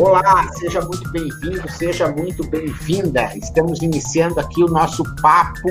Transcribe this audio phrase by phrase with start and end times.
[0.00, 3.36] Olá, seja muito bem-vindo, seja muito bem-vinda.
[3.36, 5.68] Estamos iniciando aqui o nosso papo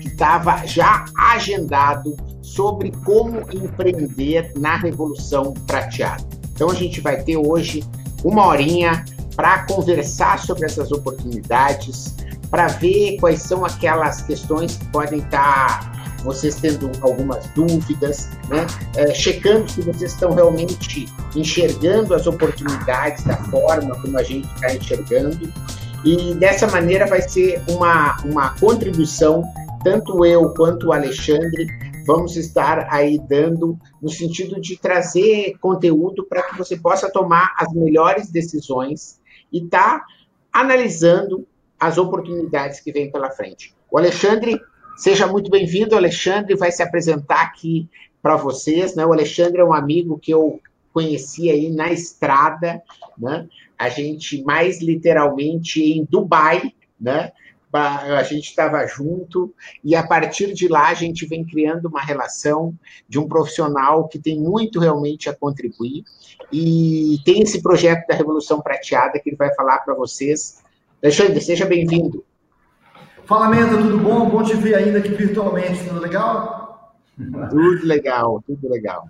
[0.00, 6.24] que estava já agendado sobre como empreender na Revolução Prateada.
[6.54, 7.84] Então a gente vai ter hoje
[8.24, 9.04] uma horinha
[9.36, 12.14] para conversar sobre essas oportunidades,
[12.50, 15.95] para ver quais são aquelas questões que podem estar tá
[16.26, 18.66] vocês tendo algumas dúvidas, né?
[18.96, 24.74] É, checando se vocês estão realmente enxergando as oportunidades da forma como a gente está
[24.74, 25.50] enxergando.
[26.04, 29.42] E dessa maneira vai ser uma, uma contribuição,
[29.82, 31.66] tanto eu quanto o Alexandre
[32.06, 37.72] vamos estar aí dando no sentido de trazer conteúdo para que você possa tomar as
[37.72, 39.20] melhores decisões
[39.52, 40.04] e tá
[40.52, 41.46] analisando
[41.78, 43.74] as oportunidades que vêm pela frente.
[43.90, 44.60] O Alexandre
[44.96, 47.86] Seja muito bem-vindo, Alexandre vai se apresentar aqui
[48.22, 48.96] para vocês.
[48.96, 49.04] Né?
[49.04, 50.58] O Alexandre é um amigo que eu
[50.90, 52.82] conheci aí na estrada,
[53.18, 53.46] né?
[53.78, 57.32] A gente mais literalmente em Dubai, né?
[57.70, 62.72] A gente estava junto e a partir de lá a gente vem criando uma relação
[63.06, 66.02] de um profissional que tem muito realmente a contribuir
[66.50, 70.64] e tem esse projeto da Revolução Prateada que ele vai falar para vocês.
[71.02, 72.24] Alexandre, seja bem-vindo.
[73.26, 74.30] Fala, Menda, tudo bom?
[74.30, 76.94] Bom te ver ainda aqui virtualmente, tudo legal?
[77.50, 79.08] Tudo legal, tudo legal.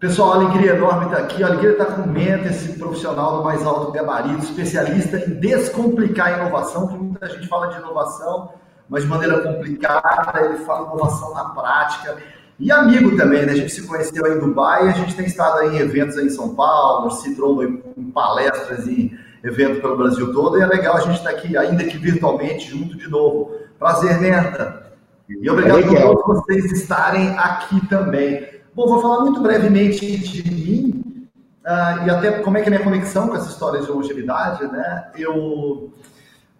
[0.00, 1.40] Pessoal, alegria enorme estar aqui.
[1.40, 6.34] A alegria estar com o Menta, esse profissional do mais alto gabarito, especialista em descomplicar
[6.34, 8.50] a inovação, que muita gente fala de inovação,
[8.88, 12.16] mas de maneira complicada, ele fala inovação na prática.
[12.58, 13.52] E amigo também, né?
[13.52, 16.26] A gente se conheceu aí em Dubai, a gente tem estado aí em eventos aí
[16.26, 20.96] em São Paulo, se tromba em palestras em evento pelo Brasil todo, e é legal
[20.96, 23.52] a gente estar aqui, ainda que virtualmente, junto de novo.
[23.78, 24.84] Prazer, Neta.
[25.28, 28.48] E obrigado por todos vocês estarem aqui também.
[28.74, 31.28] Bom, vou falar muito brevemente de mim
[31.64, 34.66] uh, e até como é que é a minha conexão com essa história de longevidade,
[34.66, 35.10] né?
[35.16, 35.92] Eu,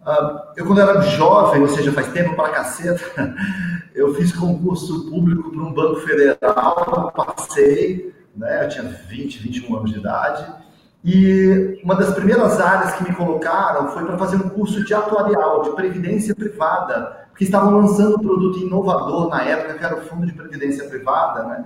[0.05, 3.35] uh, eu quando era jovem, ou seja, faz tempo para caceta,
[3.93, 8.65] eu fiz concurso público para um banco federal, passei, né?
[8.65, 10.64] Eu tinha 20, 21 anos de idade
[11.07, 15.61] e uma das primeiras áreas que me colocaram foi para fazer um curso de atuarial,
[15.61, 20.25] de previdência privada, porque estavam lançando um produto inovador na época, que era o Fundo
[20.25, 21.65] de Previdência Privada, né?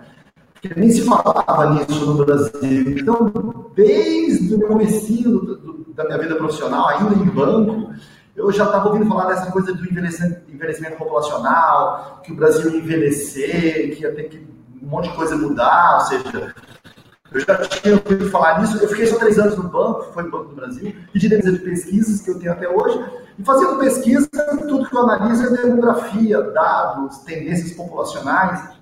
[0.54, 3.00] Porque nem se falava nisso no Brasil.
[3.00, 7.94] Então, desde o começo da minha vida profissional, ainda em banco,
[8.36, 12.80] eu já estava ouvindo falar dessa coisa do envelhecimento, envelhecimento populacional, que o Brasil ia
[12.80, 14.46] envelhecer, que ia ter que
[14.82, 16.56] um monte de coisa mudar, ou seja,
[17.32, 18.78] eu já tinha ouvido falar nisso.
[18.82, 21.60] Eu fiquei só três anos no banco, foi no Banco do Brasil, pedi demissão de
[21.60, 23.04] pesquisas que eu tenho até hoje.
[23.38, 24.28] E fazendo pesquisa,
[24.68, 28.78] tudo que eu analiso é demografia, dados, tendências populacionais.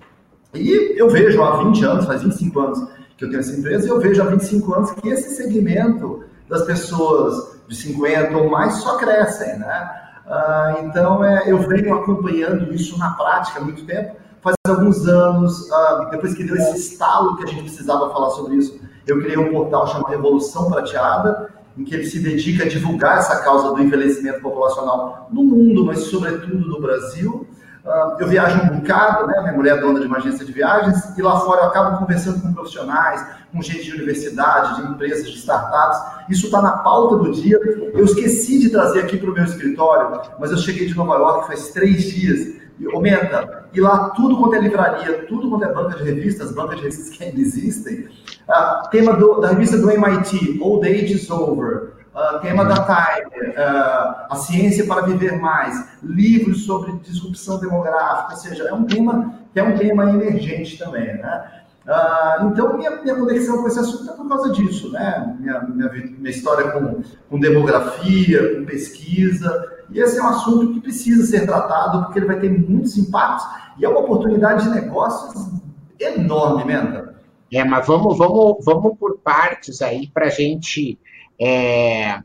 [0.54, 3.90] E eu vejo há 20 anos, faz 25 anos que eu tenho essa empresa, e
[3.90, 8.96] eu vejo há 25 anos que esse segmento das pessoas de 50 ou mais só
[8.96, 9.90] crescem, né?
[10.26, 14.16] Ah, então, é, eu venho acompanhando isso na prática há muito tempo
[14.48, 18.56] faz alguns anos, uh, depois que deu esse estalo que a gente precisava falar sobre
[18.56, 23.18] isso, eu criei um portal chamado Revolução Prateada, em que ele se dedica a divulgar
[23.18, 27.46] essa causa do envelhecimento populacional no mundo, mas sobretudo no Brasil.
[27.84, 29.40] Uh, eu viajo um bocado, né?
[29.40, 32.42] Minha mulher é dona de uma agência de viagens, e lá fora eu acabo conversando
[32.42, 35.98] com profissionais, com gente de universidade, de empresas, de startups.
[36.28, 37.58] Isso está na pauta do dia.
[37.94, 41.46] Eu esqueci de trazer aqui para o meu escritório, mas eu cheguei de Nova York
[41.46, 42.58] faz três dias
[42.92, 43.57] aumenta.
[43.72, 47.10] E lá tudo quanto é livraria, tudo quanto é banca de revistas, bancas de revistas
[47.10, 48.08] que ainda existem,
[48.48, 53.50] uh, tema do, da revista do MIT, Old Age is Over, uh, tema da Time,
[53.50, 59.34] uh, A Ciência para Viver Mais, livros sobre disrupção demográfica, ou seja, é um tema
[59.52, 61.58] que é um tema emergente também, né?
[61.86, 65.36] Uh, então, minha, minha conexão com esse assunto é por causa disso, né?
[65.40, 70.80] Minha, minha, minha história com, com demografia, com pesquisa, e esse é um assunto que
[70.80, 73.46] precisa ser tratado, porque ele vai ter muitos impactos
[73.78, 75.50] e é uma oportunidade de negócios
[75.98, 77.16] enorme, Menta.
[77.52, 80.98] É, mas vamos, vamos, vamos por partes aí para a gente
[81.40, 82.20] é,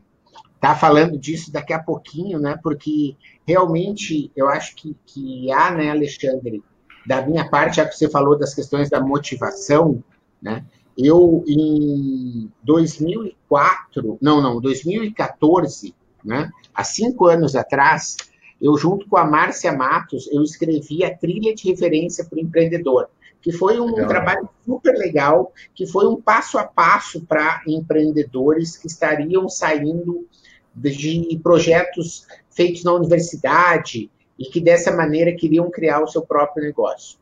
[0.60, 2.58] tá falando disso daqui a pouquinho, né?
[2.62, 3.16] Porque
[3.46, 6.62] realmente eu acho que, que há, né, Alexandre,
[7.06, 10.02] da minha parte, já que você falou das questões da motivação,
[10.40, 10.64] né?
[10.96, 15.94] Eu, em 2004, não, não, 2014,
[16.24, 16.50] né?
[16.74, 18.16] Há cinco anos atrás,
[18.60, 23.08] eu, junto com a Márcia Matos, eu escrevi a trilha de referência para o empreendedor,
[23.42, 24.08] que foi um legal.
[24.08, 30.26] trabalho super legal, que foi um passo a passo para empreendedores que estariam saindo
[30.74, 37.18] de projetos feitos na universidade, e que dessa maneira queriam criar o seu próprio negócio.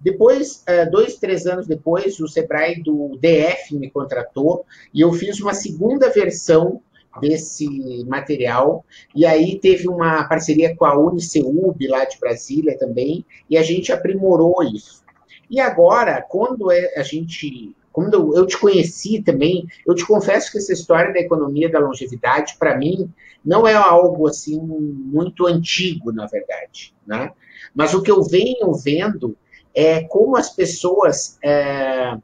[0.00, 5.40] Depois, eh, dois, três anos depois, o Sebrae do DF me contratou e eu fiz
[5.40, 6.82] uma segunda versão
[7.20, 8.84] desse material.
[9.14, 13.92] E aí teve uma parceria com a Uniceub, lá de Brasília também, e a gente
[13.92, 15.04] aprimorou isso.
[15.50, 17.74] E agora, quando é, a gente.
[17.92, 22.56] Quando eu te conheci também, eu te confesso que essa história da economia da longevidade,
[22.58, 23.10] para mim,
[23.42, 26.94] não é algo assim muito antigo, na verdade.
[27.06, 27.30] Né?
[27.74, 29.34] Mas o que eu venho vendo
[29.74, 32.18] é como as pessoas é,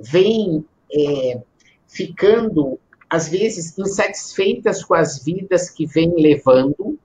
[0.00, 1.42] vêm é,
[1.86, 6.98] ficando às vezes insatisfeitas com as vidas que vêm levando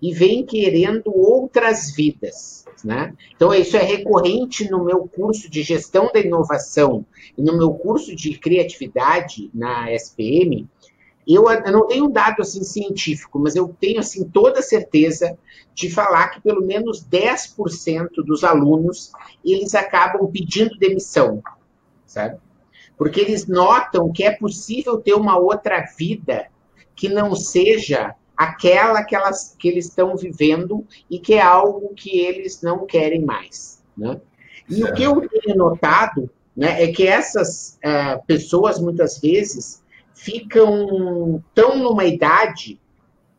[0.00, 2.64] e vêm querendo outras vidas.
[2.84, 3.14] Né?
[3.34, 7.04] Então, isso é recorrente no meu curso de gestão da inovação
[7.36, 10.68] e no meu curso de criatividade na SPM.
[11.26, 15.36] Eu, eu não tenho um dado assim, científico, mas eu tenho assim, toda certeza
[15.74, 19.12] de falar que pelo menos 10% dos alunos
[19.44, 21.42] eles acabam pedindo demissão,
[22.06, 22.38] sabe?
[22.98, 26.48] Porque eles notam que é possível ter uma outra vida
[26.96, 32.18] que não seja aquela que, elas, que eles estão vivendo e que é algo que
[32.18, 33.82] eles não querem mais.
[33.96, 34.20] Né?
[34.68, 34.90] E certo.
[34.90, 41.76] o que eu tenho notado né, é que essas uh, pessoas, muitas vezes, ficam tão
[41.78, 42.80] numa idade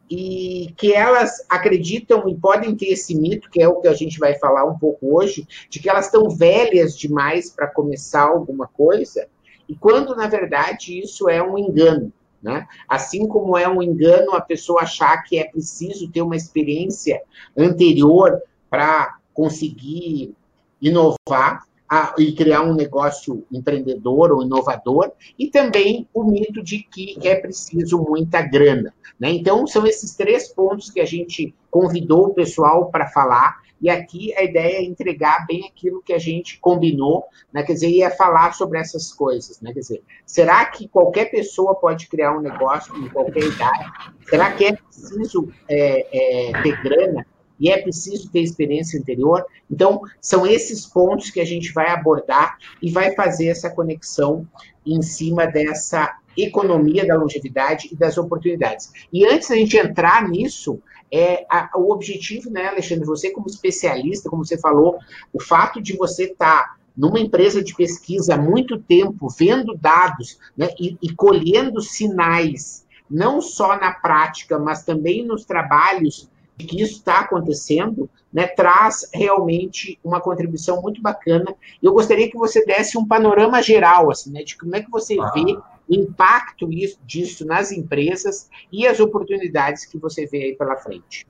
[0.10, 4.18] e que elas acreditam e podem ter esse mito, que é o que a gente
[4.18, 9.28] vai falar um pouco hoje, de que elas estão velhas demais para começar alguma coisa,
[9.70, 12.12] e quando, na verdade, isso é um engano.
[12.42, 12.68] Né?
[12.88, 17.22] Assim como é um engano a pessoa achar que é preciso ter uma experiência
[17.56, 20.34] anterior para conseguir
[20.82, 27.18] inovar a, e criar um negócio empreendedor ou inovador, e também o mito de que
[27.28, 28.94] é preciso muita grana.
[29.20, 29.32] Né?
[29.32, 34.34] Então, são esses três pontos que a gente convidou o pessoal para falar e aqui
[34.36, 37.64] a ideia é entregar bem aquilo que a gente combinou, né?
[37.64, 39.62] quer dizer, ia falar sobre essas coisas.
[39.62, 39.72] Né?
[39.74, 43.92] Quer dizer, será que qualquer pessoa pode criar um negócio em qualquer idade?
[44.30, 47.26] Será que é preciso é, é, ter grana?
[47.60, 49.46] E é preciso ter experiência anterior?
[49.70, 54.48] Então, são esses pontos que a gente vai abordar e vai fazer essa conexão
[54.86, 58.92] em cima dessa economia da longevidade e das oportunidades.
[59.12, 63.06] E antes da gente entrar nisso, é a, o objetivo, né, Alexandre?
[63.06, 64.98] Você, como especialista, como você falou,
[65.34, 70.38] o fato de você estar tá numa empresa de pesquisa há muito tempo, vendo dados
[70.56, 76.30] né, e, e colhendo sinais, não só na prática, mas também nos trabalhos
[76.60, 81.56] de que isso está acontecendo, né, traz realmente uma contribuição muito bacana.
[81.82, 85.18] Eu gostaria que você desse um panorama geral, assim, né, de como é que você
[85.20, 85.32] ah.
[85.34, 85.58] vê
[85.88, 86.70] o impacto
[87.06, 91.26] disso nas empresas e as oportunidades que você vê aí pela frente.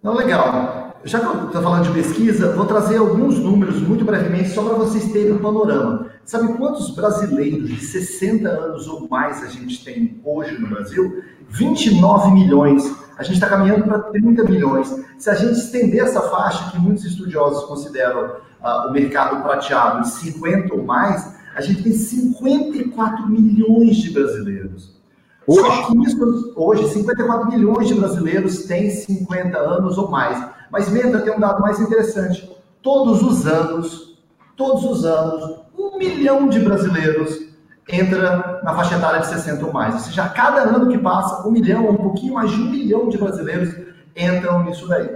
[0.00, 0.96] Não, legal.
[1.02, 4.74] Já que eu estou falando de pesquisa, vou trazer alguns números muito brevemente só para
[4.74, 6.06] vocês terem um panorama.
[6.24, 11.24] Sabe quantos brasileiros de 60 anos ou mais a gente tem hoje no Brasil?
[11.48, 13.07] 29 milhões.
[13.18, 14.94] A gente está caminhando para 30 milhões.
[15.18, 20.08] Se a gente estender essa faixa, que muitos estudiosos consideram uh, o mercado prateado, de
[20.08, 24.96] 50 ou mais, a gente tem 54 milhões de brasileiros.
[25.44, 25.60] Hoje?
[25.60, 30.40] Só que isso, hoje, 54 milhões de brasileiros têm 50 anos ou mais.
[30.70, 32.48] Mas, Menta, tem um dado mais interessante.
[32.80, 34.22] Todos os anos,
[34.56, 37.47] todos os anos, um milhão de brasileiros
[37.88, 39.94] entra na faixa etária de 60 ou mais.
[39.94, 43.08] Ou seja, a cada ano que passa, um milhão, um pouquinho mais de um milhão
[43.08, 43.74] de brasileiros
[44.14, 45.08] entram nisso daí.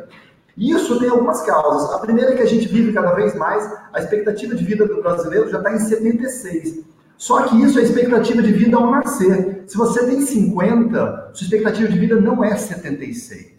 [0.56, 1.92] Isso tem algumas causas.
[1.92, 5.02] A primeira é que a gente vive cada vez mais, a expectativa de vida do
[5.02, 6.84] brasileiro já está em 76.
[7.16, 9.64] Só que isso é a expectativa de vida ao nascer.
[9.66, 13.52] Se você tem 50, sua expectativa de vida não é 76.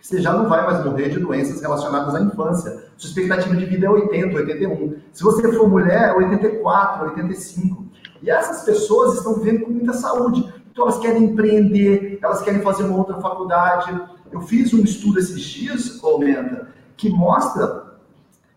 [0.00, 2.84] Você já não vai mais morrer de doenças relacionadas à infância.
[2.96, 4.96] Sua expectativa de vida é 80, 81.
[5.12, 7.89] Se você for mulher, 84, 85.
[8.22, 10.52] E essas pessoas estão vivendo com muita saúde.
[10.70, 14.00] Então elas querem empreender, elas querem fazer uma outra faculdade,
[14.30, 17.90] eu fiz um estudo esses dias, Comenta, que mostra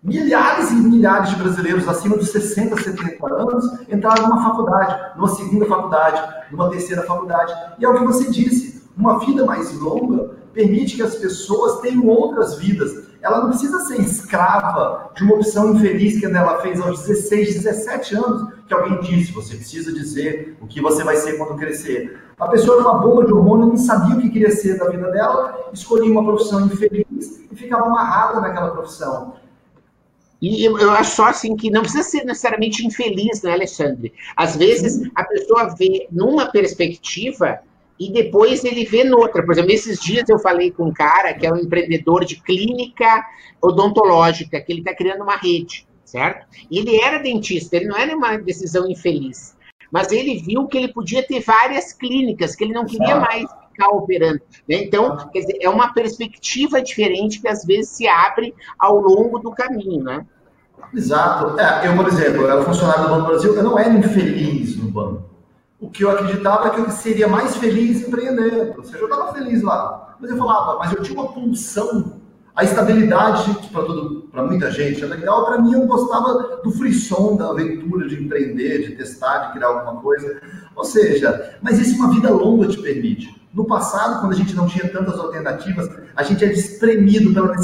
[0.03, 5.65] milhares e milhares de brasileiros acima dos 60, 70 anos entraram numa faculdade, numa segunda
[5.65, 7.53] faculdade, numa terceira faculdade.
[7.79, 12.05] E é o que você disse, uma vida mais longa permite que as pessoas tenham
[12.07, 13.07] outras vidas.
[13.21, 18.15] Ela não precisa ser escrava de uma opção infeliz que ela fez aos 16, 17
[18.15, 22.19] anos, que alguém disse, você precisa dizer o que você vai ser quando crescer.
[22.38, 25.09] A pessoa era uma bomba de hormônio, não sabia o que queria ser da vida
[25.09, 29.35] dela, escolhia uma profissão infeliz e ficava amarrada naquela profissão.
[30.41, 34.13] E eu acho só assim que não precisa ser necessariamente infeliz, né, Alexandre?
[34.35, 37.59] Às vezes a pessoa vê numa perspectiva
[38.00, 39.43] e depois ele vê noutra.
[39.43, 43.25] Por exemplo, esses dias eu falei com um cara que é um empreendedor de clínica
[43.62, 46.45] odontológica, que ele está criando uma rede, certo?
[46.69, 49.55] E ele era dentista, ele não era uma decisão infeliz.
[49.91, 53.89] mas ele viu que ele podia ter várias clínicas, que ele não queria mais ficar
[53.89, 54.41] operando.
[54.67, 54.83] Né?
[54.83, 59.51] Então, quer dizer, é uma perspectiva diferente que às vezes se abre ao longo do
[59.51, 60.25] caminho, né?
[60.93, 61.59] Exato.
[61.59, 64.89] É, eu, por exemplo, era funcionário do Banco do Brasil, eu não era infeliz no
[64.89, 65.32] banco.
[65.83, 68.75] O que eu acreditava é que eu seria mais feliz empreendendo.
[68.77, 70.15] Ou seja, eu estava feliz lá.
[70.19, 72.23] Mas eu falava, mas eu tinha uma pulsão
[72.55, 73.51] a estabilidade,
[74.31, 78.89] para muita gente é legal, para mim eu gostava do frisson, da aventura de empreender,
[78.89, 80.39] de testar, de criar alguma coisa.
[80.75, 83.41] Ou seja, mas isso uma vida longa te permite.
[83.51, 87.55] No passado, quando a gente não tinha tantas alternativas, a gente era espremido pela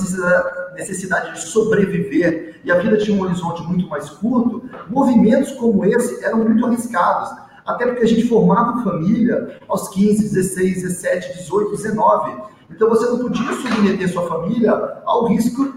[0.73, 4.67] necessidade de sobreviver e a vida tinha um horizonte muito mais curto.
[4.89, 7.29] Movimentos como esse eram muito arriscados,
[7.73, 13.19] até porque a gente formava família aos 15, 16, 17, 18, 19 então você não
[13.19, 14.71] podia submeter sua família
[15.05, 15.73] ao risco,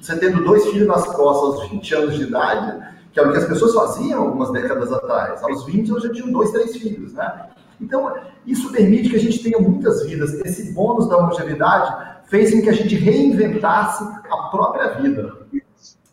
[0.00, 3.38] você tendo dois filhos nas costas aos 20 anos de idade, que é o que
[3.38, 5.42] as pessoas faziam algumas décadas atrás.
[5.42, 7.48] Aos 20 eu já tinha dois, três filhos, né?
[7.80, 8.14] Então,
[8.46, 10.34] isso permite que a gente tenha muitas vidas.
[10.34, 15.46] Esse bônus da longevidade fez com que a gente reinventasse a própria vida.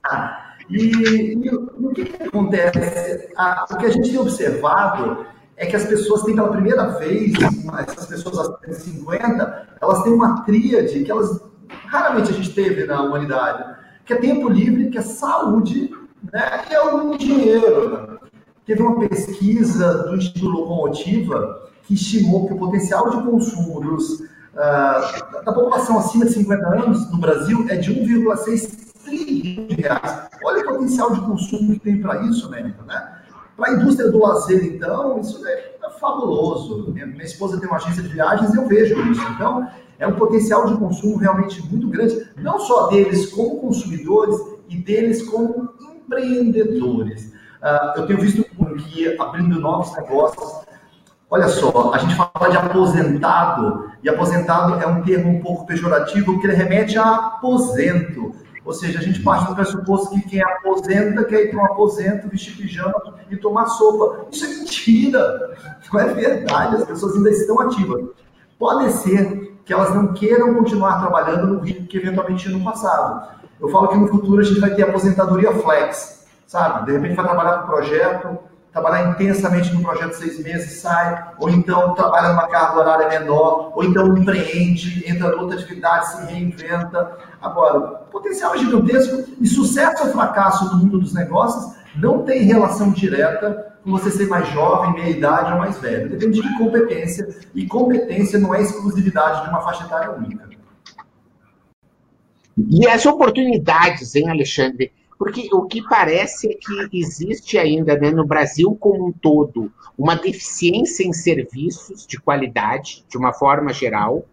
[0.03, 0.42] Ah,
[0.73, 3.29] e, e, o que, que acontece?
[3.37, 5.25] Ah, o que a gente tem observado
[5.55, 7.33] é que as pessoas têm pela primeira vez,
[7.87, 11.41] essas pessoas acima de 50, elas têm uma tríade que elas
[11.87, 13.75] raramente a gente teve na humanidade,
[14.05, 15.91] que é tempo livre, que é saúde
[16.31, 18.19] né, e algum dinheiro.
[18.65, 25.43] Teve uma pesquisa do Instituto Locomotiva que estimou que o potencial de consumo dos, uh,
[25.45, 28.82] da população acima de 50 anos no Brasil é de 1,6 trilhão de
[29.83, 30.27] reais.
[30.43, 32.73] Olha o potencial de consumo que tem para isso, né?
[33.55, 36.91] Para a indústria do lazer, então, isso é, é fabuloso.
[36.91, 39.21] Minha, minha, esposa tem uma agência de viagens e eu vejo isso.
[39.35, 39.67] Então,
[39.99, 44.35] é um potencial de consumo realmente muito grande, não só deles como consumidores
[44.67, 47.31] e deles como empreendedores.
[47.61, 50.63] Uh, eu tenho visto que abrindo novos negócios.
[51.29, 56.33] Olha só, a gente fala de aposentado, e aposentado é um termo um pouco pejorativo,
[56.33, 58.35] porque ele remete a aposento.
[58.65, 62.29] Ou seja, a gente parte do pressuposto que quem aposenta quer ir para um aposento,
[62.29, 64.25] vestir pijama e tomar sopa.
[64.31, 65.55] Isso é mentira.
[65.91, 66.77] Não é verdade.
[66.77, 68.05] As pessoas ainda estão ativas.
[68.57, 73.27] Pode ser que elas não queiram continuar trabalhando no ritmo que eventualmente tinha no passado.
[73.59, 76.85] Eu falo que no futuro a gente vai ter aposentadoria flex, sabe?
[76.85, 78.39] De repente vai trabalhar para o projeto,
[78.73, 83.83] trabalhar intensamente no projeto seis meses, sai, ou então trabalha numa carga horária menor, ou
[83.83, 87.17] então empreende, entra em outra atividade, se reinventa.
[87.39, 87.79] Agora,
[88.11, 93.77] potencial é gigantesco e sucesso ou fracasso no mundo dos negócios não tem relação direta
[93.83, 96.09] com você ser mais jovem, meia idade ou mais velho.
[96.09, 100.49] Depende de competência, e competência não é exclusividade de uma faixa etária única.
[102.57, 104.91] E as oportunidades, hein, Alexandre?
[105.23, 110.15] Porque o que parece é que existe ainda né, no Brasil como um todo uma
[110.15, 114.25] deficiência em serviços de qualidade, de uma forma geral,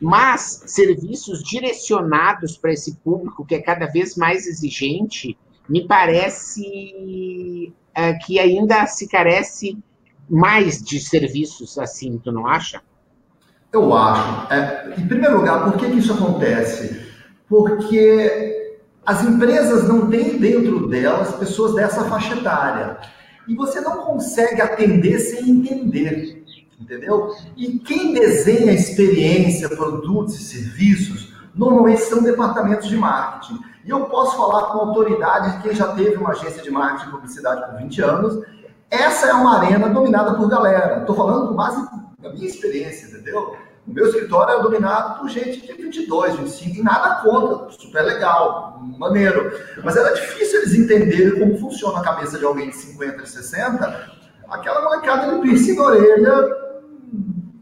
[0.00, 5.36] mas serviços direcionados para esse público que é cada vez mais exigente,
[5.68, 9.76] me parece é, que ainda se carece
[10.26, 12.80] mais de serviços assim, tu não acha?
[13.70, 14.50] Eu acho.
[14.50, 17.10] É, em primeiro lugar, por que, que isso acontece?
[17.46, 18.59] Porque
[19.04, 22.98] as empresas não têm dentro delas pessoas dessa faixa etária.
[23.48, 26.44] E você não consegue atender sem entender,
[26.80, 27.34] entendeu?
[27.56, 33.60] E quem desenha experiência, produtos e serviços, normalmente são departamentos de marketing.
[33.84, 37.10] E eu posso falar com autoridade de quem já teve uma agência de marketing e
[37.12, 38.44] publicidade por 20 anos.
[38.90, 41.00] Essa é uma arena dominada por galera.
[41.00, 41.88] Estou falando com base
[42.22, 43.56] na minha experiência, entendeu?
[43.86, 48.80] O meu escritório é dominado por gente de 22, 25, e nada contra, super legal,
[48.98, 49.52] maneiro.
[49.82, 54.10] Mas era difícil eles entenderem como funciona a cabeça de alguém de 50, 60.
[54.48, 56.48] Aquela molecada de piercing na orelha,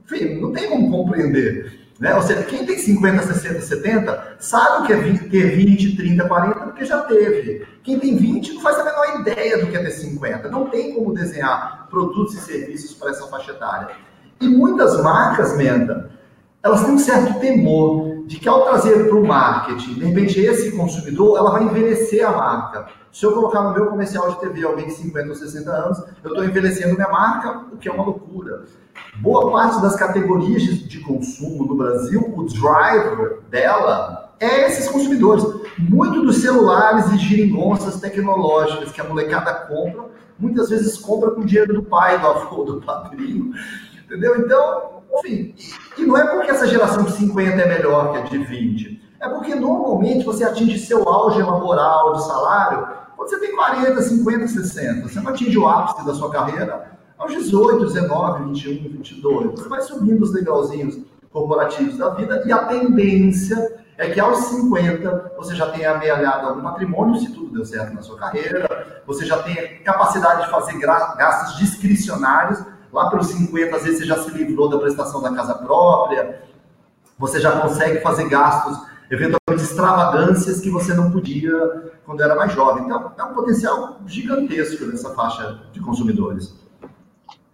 [0.04, 1.88] enfim, não tem como compreender.
[1.98, 2.14] Né?
[2.14, 6.60] Ou seja, quem tem 50, 60, 70 sabe o que é ter 20, 30, 40,
[6.60, 7.66] porque já teve.
[7.82, 10.48] Quem tem 20 não faz a menor ideia do que é ter 50.
[10.48, 13.96] Não tem como desenhar produtos e serviços para essa faixa etária.
[14.40, 16.10] E muitas marcas, Menda,
[16.62, 20.72] elas têm um certo temor de que ao trazer para o marketing, de repente esse
[20.72, 22.86] consumidor, ela vai envelhecer a marca.
[23.10, 26.30] Se eu colocar no meu comercial de TV alguém de 50 ou 60 anos, eu
[26.30, 28.64] estou envelhecendo minha marca, o que é uma loucura.
[29.16, 35.44] Boa parte das categorias de consumo no Brasil, o driver dela é esses consumidores.
[35.78, 40.04] Muito dos celulares e girigonças tecnológicas que a molecada compra,
[40.38, 43.52] muitas vezes compra com dinheiro do pai, do avô, do padrinho.
[44.08, 44.40] Entendeu?
[44.40, 45.54] Então, enfim,
[45.98, 49.02] e não é porque essa geração de 50 é melhor que a de 20.
[49.20, 54.48] É porque normalmente você atinge seu auge laboral de salário quando você tem 40, 50,
[54.48, 55.08] 60.
[55.08, 59.50] Você não atinge o ápice da sua carreira aos 18, 19, 21, 22.
[59.50, 61.00] Você vai subindo os degrauzinhos
[61.30, 66.62] corporativos da vida e a tendência é que aos 50 você já tenha amealhado algum
[66.62, 71.58] patrimônio, se tudo deu certo na sua carreira, você já tenha capacidade de fazer gastos
[71.58, 76.42] discricionários, lá pelos 50 às vezes você já se livrou da prestação da casa própria,
[77.18, 78.78] você já consegue fazer gastos,
[79.10, 82.84] eventualmente extravagâncias que você não podia quando era mais jovem.
[82.84, 86.54] Então, é um potencial gigantesco nessa faixa de consumidores.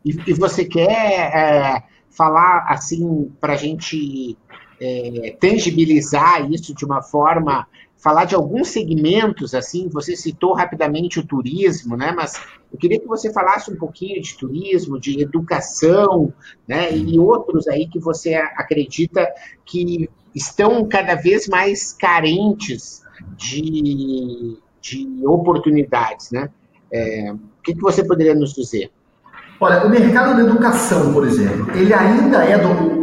[0.05, 4.37] E, e você quer é, falar assim para a gente
[4.81, 11.27] é, tangibilizar isso de uma forma, falar de alguns segmentos, assim, você citou rapidamente o
[11.27, 12.41] turismo, né, mas
[12.73, 16.33] eu queria que você falasse um pouquinho de turismo, de educação,
[16.69, 19.27] né, e outros aí que você acredita
[19.65, 23.03] que estão cada vez mais carentes
[23.37, 26.51] de, de oportunidades, né?
[26.93, 28.91] É, o que, que você poderia nos dizer?
[29.61, 32.94] Olha, o mercado da educação, por exemplo, ele ainda é do,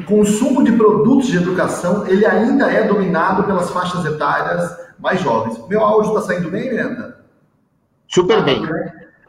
[0.00, 5.58] o consumo de produtos de educação ele ainda é dominado pelas faixas etárias mais jovens.
[5.68, 7.20] Meu áudio está saindo bem, Brenda?
[8.08, 8.62] Super bem.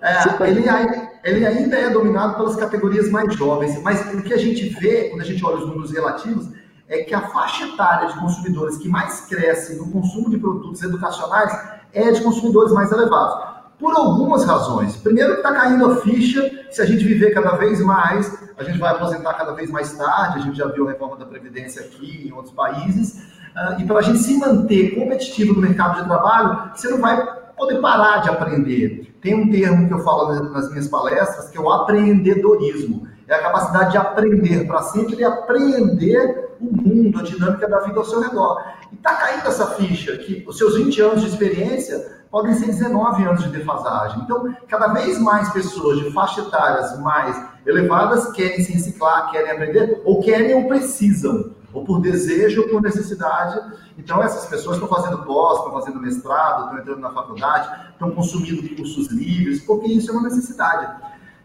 [0.01, 1.10] É, Super ele, bem.
[1.24, 5.22] ele ainda é dominado pelas categorias mais jovens, mas o que a gente vê quando
[5.22, 6.50] a gente olha os números relativos
[6.88, 11.51] é que a faixa etária de consumidores que mais cresce no consumo de produtos educacionais
[11.94, 13.50] é de consumidores mais elevados
[13.82, 14.96] por algumas razões.
[14.96, 18.92] Primeiro, está caindo a ficha, se a gente viver cada vez mais, a gente vai
[18.92, 22.32] aposentar cada vez mais tarde, a gente já viu a reforma da Previdência aqui em
[22.32, 23.24] outros países,
[23.56, 27.26] uh, e para a gente se manter competitivo no mercado de trabalho, você não vai
[27.58, 29.16] poder parar de aprender.
[29.20, 33.08] Tem um termo que eu falo nas minhas palestras, que é o apreendedorismo.
[33.28, 38.00] É a capacidade de aprender para sempre e aprender o mundo, a dinâmica da vida
[38.00, 38.62] ao seu redor.
[38.92, 43.24] E está caindo essa ficha, que os seus 20 anos de experiência podem ser 19
[43.26, 44.22] anos de defasagem.
[44.22, 50.02] Então, cada vez mais pessoas de faixa etárias mais elevadas querem se reciclar, querem aprender,
[50.06, 53.60] ou querem ou precisam, ou por desejo ou por necessidade.
[53.98, 58.76] Então, essas pessoas estão fazendo pós, estão fazendo mestrado, estão entrando na faculdade, estão consumindo
[58.76, 60.89] cursos livres, porque isso é uma necessidade.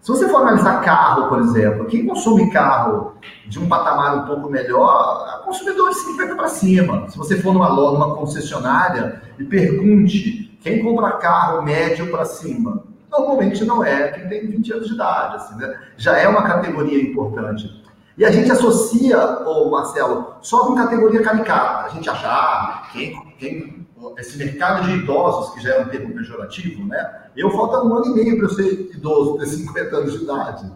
[0.01, 3.15] Se você for analisar carro, por exemplo, quem consome carro
[3.49, 7.09] de um patamar um pouco melhor, é consumidor de 50 para cima.
[7.09, 13.65] Se você for numa, numa concessionária e pergunte quem compra carro médio para cima, normalmente
[13.65, 15.81] não é quem tem 20 anos de idade, assim, né?
[15.97, 17.85] já é uma categoria importante.
[18.19, 21.87] E a gente associa, ô Marcelo, só com categoria caricata.
[21.87, 23.87] A gente acha, ah, quem, quem,
[24.19, 27.27] esse mercado de idosos, que já é um termo pejorativo, né?
[27.37, 30.73] Eu falta um ano e meio para eu ser idoso, ter 50 anos de idade.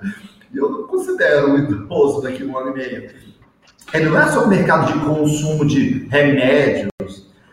[0.54, 3.10] Eu não considero um idoso daqui a um ano e meio.
[3.92, 6.90] É, não é só o mercado de consumo de remédios,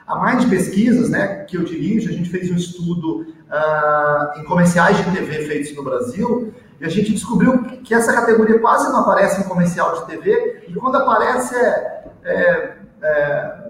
[0.07, 4.97] a Mind Pesquisas, né, que eu dirijo, a gente fez um estudo uh, em comerciais
[4.97, 9.41] de TV feitos no Brasil e a gente descobriu que essa categoria quase não aparece
[9.41, 13.67] em comercial de TV e quando aparece é, é, é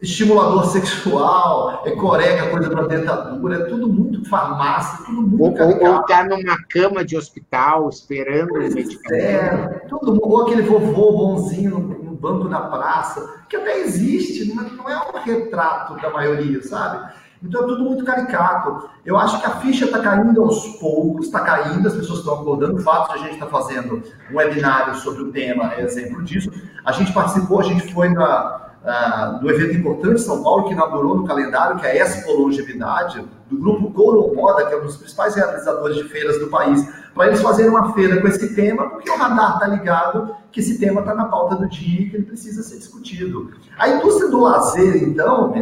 [0.00, 6.02] estimulador sexual, é corega, coisa para dentadura, é tudo muito farmácia, tudo muito Ou, ou
[6.02, 9.12] tá numa cama de hospital esperando o medicamento.
[9.12, 15.18] É, tudo, ou aquele vovô bonzinho banco da praça, que até existe, não é um
[15.24, 17.12] retrato da maioria, sabe?
[17.42, 18.88] Então é tudo muito caricato.
[19.04, 22.76] Eu acho que a ficha está caindo aos poucos, está caindo, as pessoas estão acordando.
[22.76, 26.22] O fato de a gente estar tá fazendo um webinário sobre o tema é exemplo
[26.22, 26.52] disso.
[26.84, 30.72] A gente participou, a gente foi na, uh, do evento importante de São Paulo, que
[30.72, 34.84] inaugurou no calendário, que é a Expo Longevidade, do grupo Coro Moda, que é um
[34.84, 38.88] dos principais realizadores de feiras do país, para eles fazerem uma feira com esse tema,
[38.88, 42.16] porque o radar está ligado que esse tema está na pauta do dia e que
[42.16, 43.52] ele precisa ser discutido.
[43.78, 45.52] A indústria do lazer, então,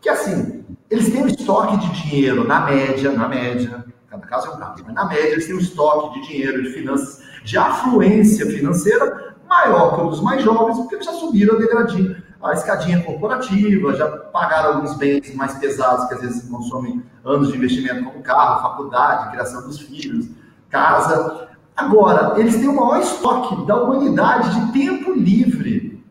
[0.00, 4.50] que assim, eles têm um estoque de dinheiro, na média, na média, cada caso é
[4.50, 8.46] um caso, mas na média eles têm um estoque de dinheiro, de finanças, de afluência
[8.46, 13.02] financeira maior que o dos mais jovens, porque eles já subiram a degradinho a escadinha
[13.02, 18.22] corporativa, já pagaram alguns bens mais pesados que às vezes consomem anos de investimento, como
[18.22, 20.28] carro, faculdade, criação dos filhos,
[20.68, 21.48] casa.
[21.74, 26.04] Agora, eles têm o maior estoque da humanidade de tempo livre.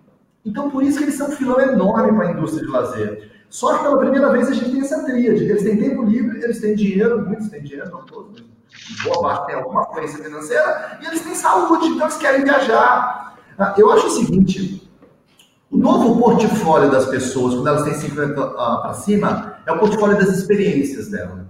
[0.46, 3.32] Então, por isso que eles são um filão enorme para a indústria de lazer.
[3.50, 5.43] Só que pela primeira vez a gente tem essa tríade.
[5.43, 8.43] Eles têm tempo livre, eles têm dinheiro, muitos têm dinheiro, não todos,
[9.04, 13.38] boa parte tem alguma fluência financeira, e eles têm saúde, então eles querem viajar.
[13.58, 14.83] Ah, eu acho o seguinte,
[15.73, 20.15] o novo portfólio das pessoas, quando elas têm 50 uh, para cima, é o portfólio
[20.15, 21.47] das experiências dela.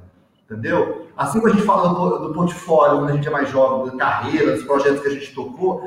[0.50, 1.08] Entendeu?
[1.18, 3.98] Assim como a gente fala do, do portfólio, quando a gente é mais jovem, da
[3.98, 5.86] carreira, dos projetos que a gente tocou,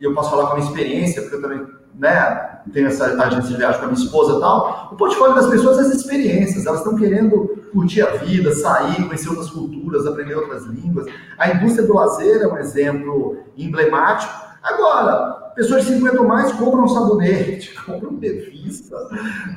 [0.00, 3.56] eu posso falar com a minha experiência, porque eu também né, tenho essa agência de
[3.58, 6.80] viagem com a minha esposa e tal, o portfólio das pessoas é as experiências, elas
[6.80, 11.06] estão querendo curtir a vida, sair, conhecer outras culturas, aprender outras línguas.
[11.36, 14.32] A indústria do lazer é um exemplo emblemático.
[14.62, 18.96] Agora, pessoas de 50 ou mais compram sabonete, compram revista,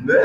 [0.04, 0.20] né?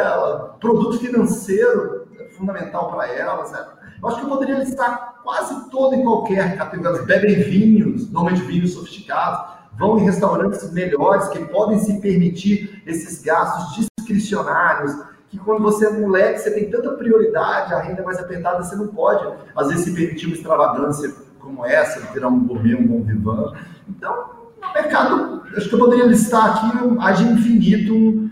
[0.60, 3.52] produto financeiro é fundamental para elas.
[3.52, 3.66] Né?
[4.00, 7.02] Eu acho que eu poderia listar quase toda e qualquer categoria.
[7.02, 13.86] Bebem vinhos, normalmente vinhos sofisticados, vão em restaurantes melhores que podem se permitir esses gastos
[13.98, 14.92] discricionários,
[15.28, 18.74] que quando você é moleque, você tem tanta prioridade, a renda é mais apertada, você
[18.74, 22.86] não pode, às vezes, se permitir uma extravagância como essa, de tirar um gourmet, um
[22.86, 23.52] bom vivan.
[23.88, 24.37] Então,
[24.74, 28.30] mercado, acho que eu poderia listar aqui, age infinito,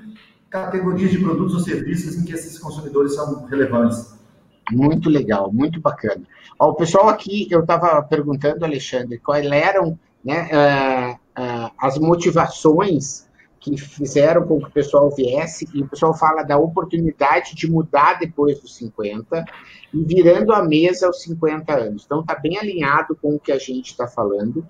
[0.51, 4.17] categorias de produtos ou serviços em que esses consumidores são relevantes.
[4.73, 6.23] Muito legal, muito bacana.
[6.59, 13.26] Ó, o pessoal aqui, eu estava perguntando, Alexandre, quais eram né, uh, uh, as motivações
[13.59, 18.19] que fizeram com que o pessoal viesse, e o pessoal fala da oportunidade de mudar
[18.19, 19.45] depois dos 50
[19.93, 22.05] e virando a mesa aos 50 anos.
[22.05, 24.67] Então, está bem alinhado com o que a gente está falando.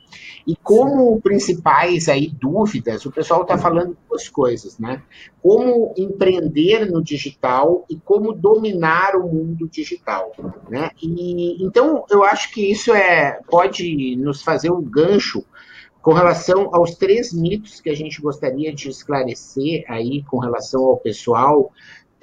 [0.46, 5.02] E como principais aí dúvidas, o pessoal está falando duas coisas, né?
[5.42, 10.32] Como empreender no digital e como dominar o mundo digital,
[10.68, 10.90] né?
[11.02, 15.44] E, então, eu acho que isso é pode nos fazer um gancho
[16.06, 20.98] com relação aos três mitos que a gente gostaria de esclarecer aí com relação ao
[20.98, 21.72] pessoal,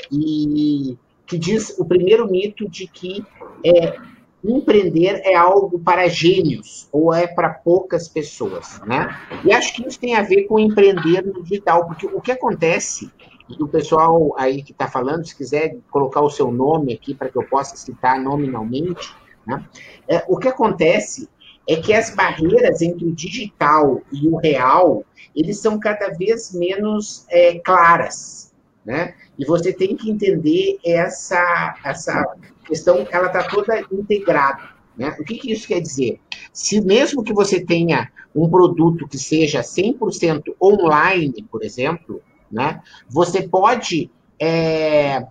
[0.10, 3.26] e que diz o primeiro mito de que
[3.62, 3.98] é,
[4.41, 9.19] empreender é algo para gênios ou é para poucas pessoas, né?
[9.43, 13.12] E acho que isso tem a ver com empreender no digital, porque o que acontece
[13.50, 17.28] e o pessoal aí que está falando, se quiser colocar o seu nome aqui para
[17.28, 19.13] que eu possa citar nominalmente,
[19.46, 19.65] né?
[20.08, 21.28] É, o que acontece
[21.67, 25.04] é que as barreiras entre o digital e o real,
[25.36, 28.54] eles são cada vez menos é, claras,
[28.86, 29.15] né?
[29.38, 35.15] E você tem que entender essa, essa questão, ela está toda integrada, né?
[35.19, 36.19] O que, que isso quer dizer?
[36.52, 42.21] Se mesmo que você tenha um produto que seja 100% online, por exemplo,
[42.52, 42.82] né?
[43.10, 45.26] Você pode é,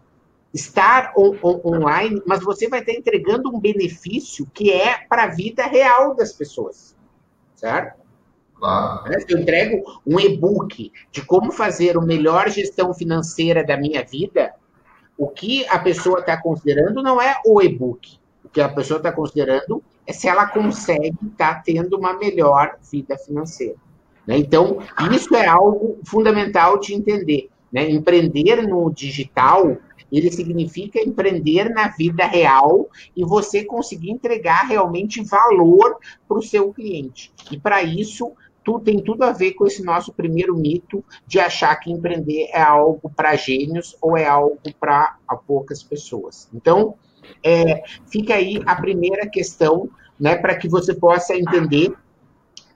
[0.52, 5.28] estar on, on, online, mas você vai estar entregando um benefício que é para a
[5.28, 6.96] vida real das pessoas,
[7.54, 8.00] certo?
[8.54, 9.08] Claro.
[9.08, 9.18] Né?
[9.20, 14.54] Se eu entrego um e-book de como fazer a melhor gestão financeira da minha vida,
[15.18, 18.18] o que a pessoa está considerando não é o e-book.
[18.44, 22.76] O que a pessoa está considerando é se ela consegue estar tá tendo uma melhor
[22.90, 23.76] vida financeira.
[24.26, 24.38] Né?
[24.38, 24.78] Então,
[25.12, 27.48] isso é algo fundamental de entender.
[27.72, 27.90] Né?
[27.90, 29.78] Empreender no digital
[30.12, 35.96] ele significa empreender na vida real e você conseguir entregar realmente valor
[36.28, 37.32] para o seu cliente.
[37.50, 38.30] E para isso,
[38.62, 42.60] tu, tem tudo a ver com esse nosso primeiro mito de achar que empreender é
[42.60, 46.46] algo para gênios ou é algo para poucas pessoas.
[46.52, 46.94] Então,
[47.42, 49.88] é, fica aí a primeira questão,
[50.20, 51.92] né, para que você possa entender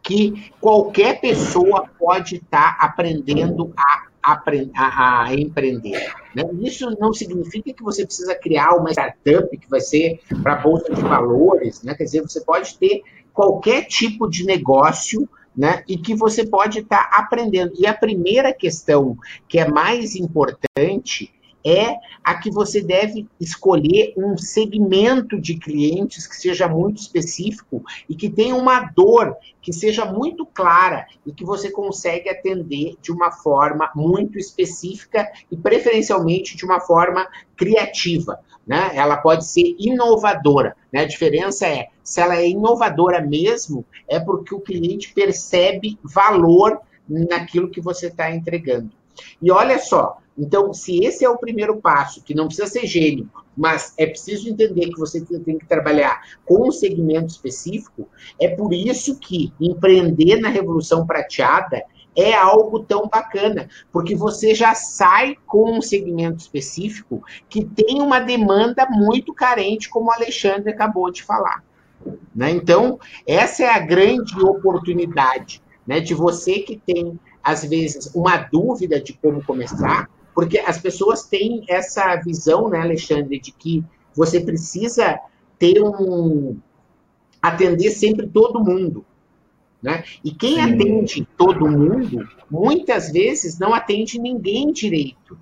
[0.06, 6.12] que qualquer pessoa pode estar tá aprendendo a a, a empreender.
[6.34, 6.42] Né?
[6.60, 11.00] Isso não significa que você precisa criar uma startup que vai ser para bolsa de
[11.00, 11.94] valores, né?
[11.94, 15.82] quer dizer, você pode ter qualquer tipo de negócio né?
[15.88, 17.72] E que você pode estar tá aprendendo.
[17.78, 19.16] E a primeira questão
[19.48, 21.32] que é mais importante
[21.66, 28.14] é a que você deve escolher um segmento de clientes que seja muito específico e
[28.14, 33.32] que tenha uma dor que seja muito clara e que você consegue atender de uma
[33.32, 37.26] forma muito específica e preferencialmente de uma forma
[37.56, 38.38] criativa.
[38.64, 38.92] Né?
[38.94, 40.76] Ela pode ser inovadora.
[40.92, 41.00] Né?
[41.00, 47.70] A diferença é, se ela é inovadora mesmo, é porque o cliente percebe valor naquilo
[47.70, 48.90] que você está entregando.
[49.42, 53.30] E olha só, então, se esse é o primeiro passo, que não precisa ser gênio,
[53.56, 58.72] mas é preciso entender que você tem que trabalhar com um segmento específico, é por
[58.72, 61.82] isso que empreender na Revolução Prateada
[62.14, 68.20] é algo tão bacana, porque você já sai com um segmento específico que tem uma
[68.20, 71.62] demanda muito carente, como o Alexandre acabou de falar.
[72.34, 72.50] Né?
[72.50, 79.00] Então, essa é a grande oportunidade né, de você que tem, às vezes, uma dúvida
[79.00, 83.82] de como começar, porque as pessoas têm essa visão, né, Alexandre, de que
[84.14, 85.18] você precisa
[85.58, 86.58] ter um.
[87.40, 89.02] atender sempre todo mundo.
[89.82, 90.04] Né?
[90.22, 90.60] E quem Sim.
[90.60, 95.38] atende todo mundo, muitas vezes não atende ninguém direito.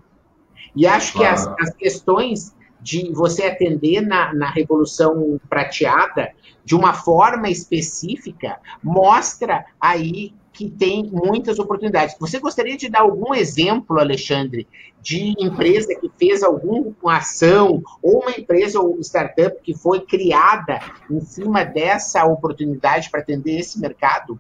[0.76, 6.32] E acho que as, as questões de você atender na, na Revolução Prateada
[6.64, 12.16] de uma forma específica mostra aí que tem muitas oportunidades.
[12.18, 14.68] Você gostaria de dar algum exemplo, Alexandre,
[15.02, 20.78] de empresa que fez alguma ação ou uma empresa ou startup que foi criada
[21.10, 24.38] em cima dessa oportunidade para atender esse mercado?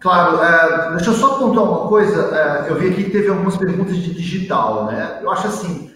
[0.00, 2.34] Claro, é, deixa eu só pontuar uma coisa.
[2.34, 5.20] É, eu vi aqui que teve algumas perguntas de digital, né?
[5.22, 5.91] Eu acho assim,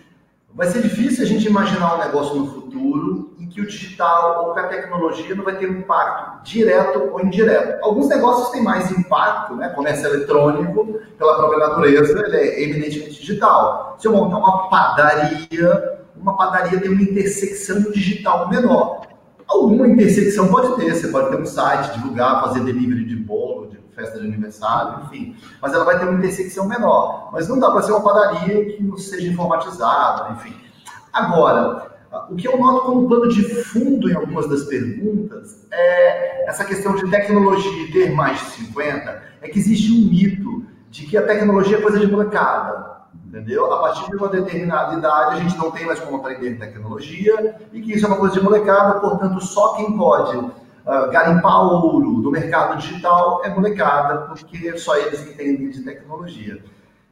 [0.56, 4.54] vai ser difícil a gente imaginar um negócio no futuro em que o digital ou
[4.54, 7.84] que a tecnologia não vai ter um impacto direto ou indireto.
[7.84, 9.68] Alguns negócios têm mais impacto, né?
[9.68, 13.96] Comércio eletrônico, pela própria natureza, ele é eminentemente digital.
[13.98, 19.02] Se eu montar uma padaria, uma padaria tem uma intersecção digital menor.
[19.46, 24.20] Alguma intersecção pode ter, você pode ter um site, divulgar, fazer delivery de bolo, festa
[24.20, 25.34] de aniversário, enfim.
[25.60, 27.30] Mas ela vai ter uma intersecção menor.
[27.32, 30.54] Mas não dá para ser uma padaria que não seja informatizada, enfim.
[31.12, 31.96] Agora,
[32.30, 36.94] o que eu noto como plano de fundo em algumas das perguntas é essa questão
[36.94, 41.78] de tecnologia ter mais de 50, é que existe um mito de que a tecnologia
[41.78, 42.96] é coisa de molecada.
[43.26, 43.72] Entendeu?
[43.72, 47.82] A partir de uma determinada idade, a gente não tem mais como aprender tecnologia e
[47.82, 50.38] que isso é uma coisa de molecada, portanto, só quem pode
[50.86, 56.62] uh, garimpar ouro do mercado digital é molecada, porque só eles entendem de tecnologia.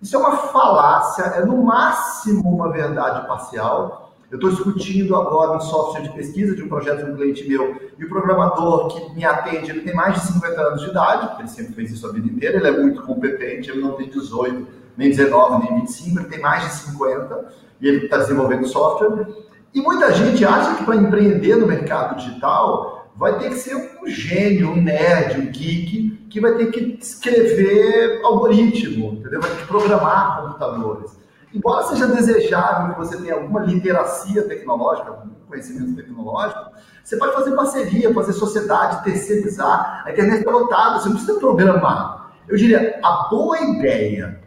[0.00, 4.14] Isso é uma falácia, é no máximo uma verdade parcial.
[4.30, 7.80] Eu estou discutindo agora um software de pesquisa de um projeto de um cliente meu,
[7.98, 11.42] e o programador que me atende, ele tem mais de 50 anos de idade, porque
[11.42, 14.66] ele sempre fez isso a vida inteira, ele é muito competente, ele não tem 18,
[14.96, 19.26] nem 19, nem 25, ele tem mais de 50, e ele está desenvolvendo software.
[19.72, 24.06] E muita gente acha que para empreender no mercado digital, vai ter que ser um
[24.06, 29.40] gênio, um nerd, um geek, que vai ter que escrever algoritmo, entendeu?
[29.40, 31.16] vai ter que programar computadores.
[31.54, 36.72] Embora seja desejável que você tenha alguma literacia tecnológica, conhecimento tecnológico,
[37.04, 40.02] você pode fazer parceria, fazer sociedade, terceirizar.
[40.04, 42.32] A internet está lotada, você não precisa programar.
[42.48, 44.40] Eu diria, a boa ideia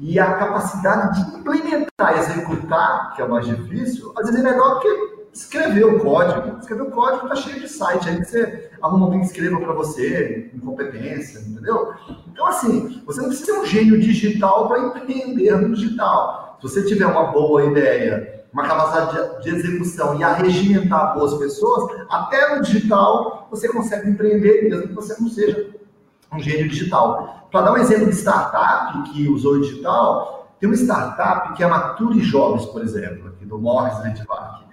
[0.00, 4.80] e a capacidade de implementar, executar, que é mais difícil, às vezes é melhor do
[4.80, 6.58] que escrever o código.
[6.58, 9.72] Escrever o código está cheio de site aí que você arruma alguém que escreva para
[9.72, 11.92] você, com competência, entendeu?
[12.26, 16.58] Então, assim, você não precisa ser um gênio digital para empreender no digital.
[16.60, 22.56] Se você tiver uma boa ideia, uma capacidade de, execução e arregimentar boas pessoas, até
[22.56, 25.70] no digital você consegue empreender, mesmo que você não seja
[26.32, 27.48] um gênio digital.
[27.50, 31.66] Para dar um exemplo de startup que usou o digital, tem uma startup que é
[31.66, 34.67] a Mature Jobs, por exemplo, aqui do Morris Redvac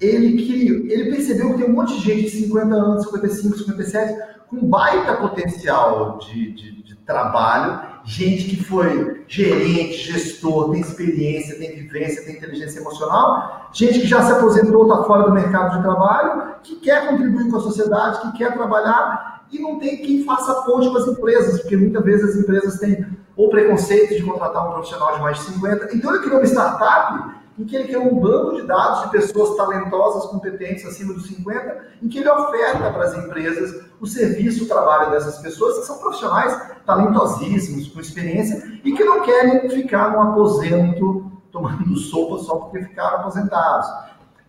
[0.00, 4.18] ele que ele percebeu que tem um monte de gente de 50 anos, 55, 57,
[4.48, 11.74] com baita potencial de, de, de, trabalho, gente que foi gerente, gestor, tem experiência, tem
[11.74, 16.56] vivência, tem inteligência emocional, gente que já se aposentou, está fora do mercado de trabalho,
[16.62, 20.90] que quer contribuir com a sociedade, que quer trabalhar e não tem quem faça ponte
[20.90, 25.14] com as empresas, porque muitas vezes as empresas têm ou preconceito de contratar um profissional
[25.14, 25.96] de mais de 50.
[25.96, 29.56] Então ele criou uma startup em que ele criou um banco de dados de pessoas
[29.56, 34.68] talentosas, competentes, acima dos 50, em que ele oferta para as empresas o serviço, o
[34.68, 40.20] trabalho dessas pessoas, que são profissionais talentosíssimos, com experiência, e que não querem ficar no
[40.20, 43.88] aposento tomando sopa só porque ficaram aposentados.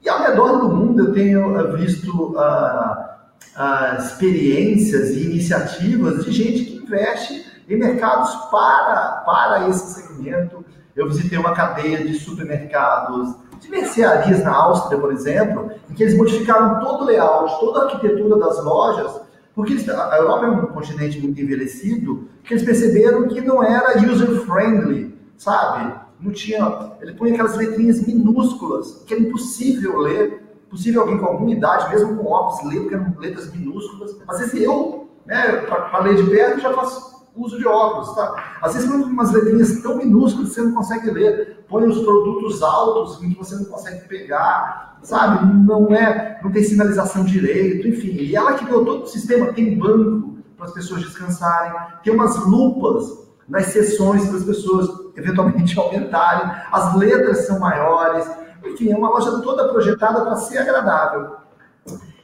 [0.01, 6.31] E ao redor do mundo eu tenho eh, visto uh, uh, experiências e iniciativas de
[6.31, 10.58] gente que investe em mercados para, para esse segmento,
[10.99, 16.17] eu visitei uma cadeia de supermercados, de mercearias na Áustria, por exemplo, em que eles
[16.17, 19.21] modificaram todo o layout, toda a arquitetura das lojas,
[19.55, 23.97] porque eles, a Europa é um continente muito envelhecido, que eles perceberam que não era
[23.97, 25.93] user-friendly, sabe?
[26.19, 26.91] Não tinha.
[27.01, 32.17] Ele põe aquelas letrinhas minúsculas, que era impossível ler, possível alguém com alguma idade, mesmo
[32.17, 34.17] com óculos, ler, porque eram letras minúsculas.
[34.27, 38.57] Às vezes eu, né, para ler de perto, já faço uso de óculos, tá?
[38.61, 42.61] Às vezes põe umas letrinhas tão minúsculas que você não consegue ler, põe os produtos
[42.61, 45.45] altos que você não consegue pegar, sabe?
[45.65, 48.11] Não é, não tem sinalização direito, enfim.
[48.11, 51.71] E ela que deu todo o sistema, tem banco para as pessoas descansarem,
[52.03, 58.29] tem umas lupas nas sessões para as pessoas eventualmente aumentarem, as letras são maiores,
[58.65, 61.37] enfim, é uma loja toda projetada para ser agradável.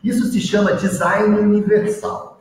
[0.04, 2.35] Isso se chama design universal.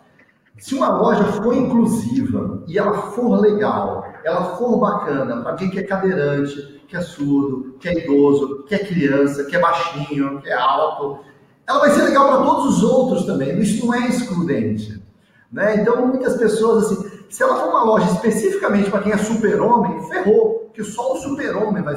[0.58, 5.80] Se uma loja for inclusiva e ela for legal, ela for bacana para quem que
[5.80, 10.48] é cadeirante, que é surdo, que é idoso, que é criança, que é baixinho, que
[10.48, 11.24] é alto,
[11.66, 13.58] ela vai ser legal para todos os outros também.
[13.58, 15.02] Isso não é excludente.
[15.50, 15.80] Né?
[15.80, 20.70] Então, muitas pessoas, assim, se ela for uma loja especificamente para quem é super-homem, ferrou,
[20.72, 21.96] que só o super-homem vai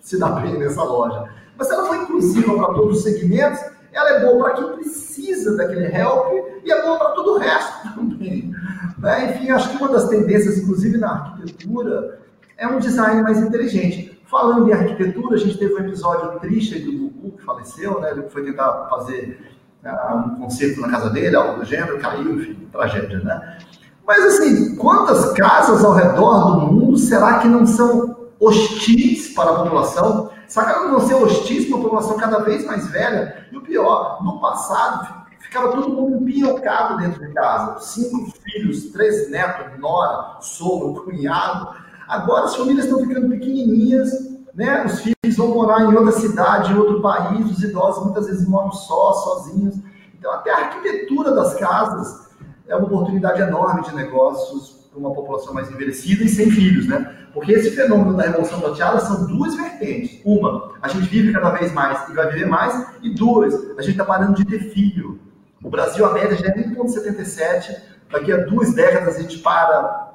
[0.00, 1.28] se dar bem nessa loja.
[1.56, 3.60] Mas se ela for inclusiva para todos os segmentos,
[3.92, 6.32] ela é boa para quem precisa daquele help
[6.64, 8.54] e é boa para todo o resto também.
[8.98, 9.30] Né?
[9.30, 12.20] Enfim, acho que uma das tendências, inclusive na arquitetura,
[12.56, 14.20] é um design mais inteligente.
[14.26, 18.12] Falando em arquitetura, a gente teve um episódio triste do Gugu, que faleceu, né?
[18.12, 19.38] ele foi tentar fazer
[19.84, 23.58] uh, um concerto na casa dele, algo do gênero, caiu, enfim, tragédia, né?
[24.06, 29.62] Mas assim, quantas casas ao redor do mundo será que não são hostis para a
[29.62, 30.30] população?
[30.54, 33.46] Não vão ser hostis para a população cada vez mais velha?
[33.50, 37.80] E o pior, no passado, ficava todo mundo empinhocado dentro de casa.
[37.80, 41.74] Cinco filhos, três netos, nora, sogro, cunhado.
[42.06, 44.10] Agora as famílias estão ficando pequenininhas,
[44.54, 44.84] né?
[44.84, 48.72] Os filhos vão morar em outra cidade, em outro país, os idosos muitas vezes moram
[48.72, 49.76] só, sozinhos.
[50.18, 52.28] Então até a arquitetura das casas
[52.68, 57.16] é uma oportunidade enorme de negócios para uma população mais envelhecida e sem filhos, né?
[57.32, 60.20] Porque esse fenômeno da revolução loteada são duas vertentes.
[60.22, 63.92] Uma, a gente vive cada vez mais e vai viver mais, e duas, a gente
[63.92, 65.18] está parando de ter filho.
[65.64, 67.74] O Brasil, a média já é 1,77,
[68.10, 70.10] daqui a duas décadas a gente para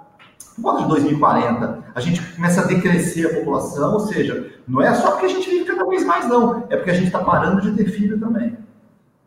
[0.56, 4.92] por volta de 2040, a gente começa a decrescer a população, ou seja, não é
[4.96, 7.62] só porque a gente vive cada vez mais, não, é porque a gente está parando
[7.62, 8.58] de ter filho também.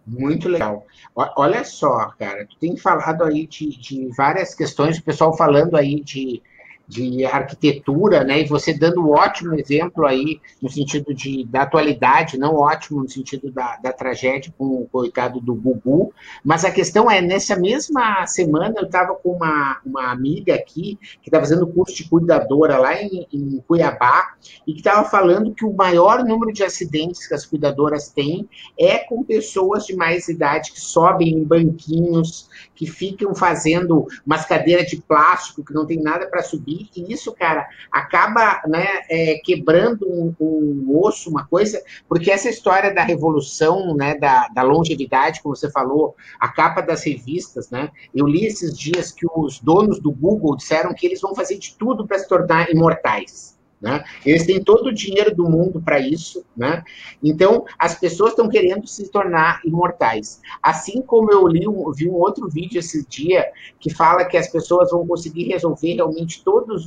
[0.06, 0.86] Muito legal.
[1.14, 6.00] Olha só, cara, tu tem falado aí de, de várias questões, o pessoal falando aí
[6.00, 6.42] de
[6.90, 8.40] de arquitetura, né?
[8.40, 13.08] E você dando um ótimo exemplo aí no sentido de, da atualidade, não ótimo no
[13.08, 16.12] sentido da, da tragédia com o coitado do Gugu,
[16.44, 21.28] mas a questão é, nessa mesma semana eu estava com uma, uma amiga aqui que
[21.28, 24.34] está fazendo curso de cuidadora lá em, em Cuiabá
[24.66, 28.98] e que estava falando que o maior número de acidentes que as cuidadoras têm é
[28.98, 34.96] com pessoas de mais idade que sobem em banquinhos, que ficam fazendo umas cadeiras de
[34.96, 40.34] plástico que não tem nada para subir e isso, cara, acaba né, é, quebrando um,
[40.40, 45.70] um, osso, uma coisa, porque essa história da revolução, né, da, da longevidade, como você
[45.70, 50.56] falou, a capa das revistas, né, eu li esses dias que os donos do Google
[50.56, 53.59] disseram que eles vão fazer de tudo para se tornar imortais.
[53.80, 54.04] Né?
[54.26, 56.84] Eles têm todo o dinheiro do mundo para isso, né?
[57.22, 60.42] Então as pessoas estão querendo se tornar imortais.
[60.62, 61.64] Assim como eu li,
[61.96, 63.46] vi um outro vídeo esse dia
[63.78, 66.84] que fala que as pessoas vão conseguir resolver realmente todas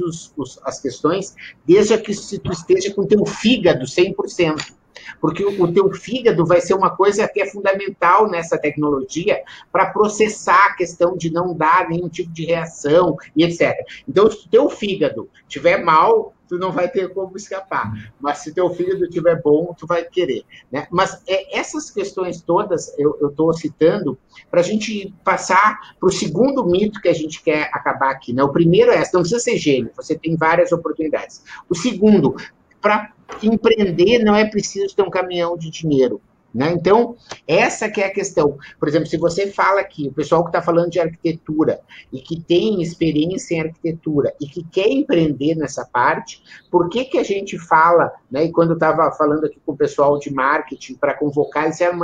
[0.64, 4.74] as questões, desde que se tu esteja com teu fígado 100%
[5.20, 10.68] porque o, teu fígado vai ser uma coisa que é fundamental nessa tecnologia para processar
[10.68, 13.74] a questão de não dar nenhum tipo de reação e etc.
[14.08, 17.92] Então, se o teu fígado estiver mal, tu não vai ter como escapar.
[18.20, 20.44] Mas se teu fígado estiver bom, tu vai querer.
[20.72, 20.88] Né?
[20.92, 24.18] Mas é, essas questões todas eu estou citando
[24.52, 28.34] para a gente passar para o segundo mito que a gente quer acabar aqui.
[28.34, 28.44] Né?
[28.44, 31.44] O primeiro é, não precisa ser gênio, você tem várias oportunidades.
[31.70, 32.36] O segundo,
[32.84, 36.22] para empreender não é preciso ter um caminhão de dinheiro.
[36.54, 36.72] Né?
[36.72, 37.16] Então,
[37.48, 38.60] essa que é a questão.
[38.80, 41.80] Por exemplo, se você fala aqui, o pessoal que está falando de arquitetura
[42.12, 47.18] e que tem experiência em arquitetura e que quer empreender nessa parte, por que, que
[47.18, 48.44] a gente fala, né?
[48.44, 51.98] E quando eu estava falando aqui com o pessoal de marketing para convocar, eles disseram,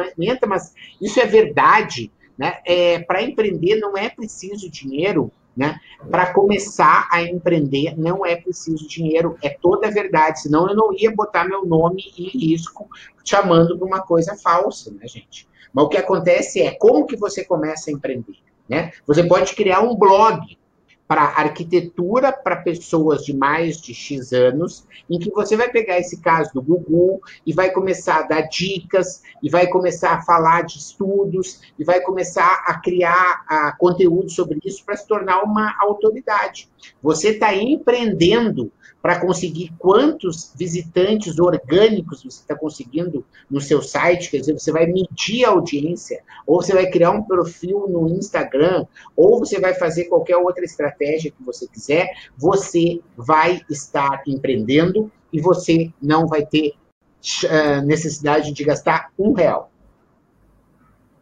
[0.48, 2.58] mas isso é verdade, né?
[2.65, 5.78] É, para empreender não é preciso dinheiro, né?
[6.10, 10.93] Para começar a empreender, não é preciso dinheiro, é toda a verdade, senão eu não
[10.93, 12.88] ia botar meu nome em risco
[13.26, 15.45] chamando de uma coisa falsa, né, gente?
[15.74, 18.38] Mas o que acontece é, como que você começa a empreender?
[18.69, 18.93] Né?
[19.06, 20.58] Você pode criar um blog,
[21.10, 26.22] para arquitetura para pessoas de mais de X anos, em que você vai pegar esse
[26.22, 30.78] caso do Google e vai começar a dar dicas, e vai começar a falar de
[30.78, 36.69] estudos, e vai começar a criar a, conteúdo sobre isso para se tornar uma autoridade.
[37.02, 44.39] Você está empreendendo para conseguir quantos visitantes orgânicos você está conseguindo no seu site, quer
[44.39, 48.85] dizer, você vai medir a audiência, ou você vai criar um perfil no Instagram,
[49.15, 55.39] ou você vai fazer qualquer outra estratégia que você quiser, você vai estar empreendendo e
[55.39, 56.73] você não vai ter
[57.45, 59.71] uh, necessidade de gastar um real.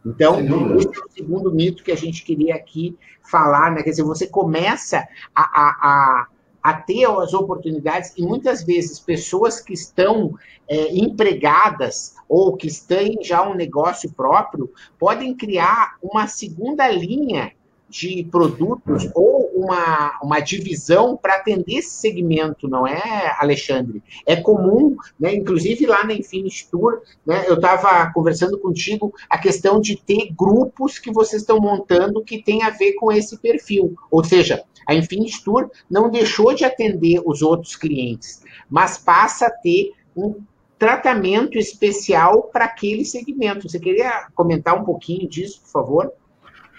[0.04, 0.40] Então,
[0.76, 3.82] esse é o segundo mito que a gente queria aqui falar, né?
[3.82, 6.26] Quer dizer, você começa a, a, a
[6.68, 10.34] a ter as oportunidades e muitas vezes pessoas que estão
[10.68, 17.52] é, empregadas ou que têm já um negócio próprio podem criar uma segunda linha
[17.88, 24.02] de produtos ou uma, uma divisão para atender esse segmento, não é, Alexandre?
[24.26, 29.80] É comum, né, inclusive lá na Infinity Tour, né, eu estava conversando contigo a questão
[29.80, 33.94] de ter grupos que vocês estão montando que tem a ver com esse perfil.
[34.10, 39.50] Ou seja, a Infinity Tour não deixou de atender os outros clientes, mas passa a
[39.50, 40.36] ter um
[40.78, 43.68] tratamento especial para aquele segmento.
[43.68, 46.12] Você queria comentar um pouquinho disso, por favor?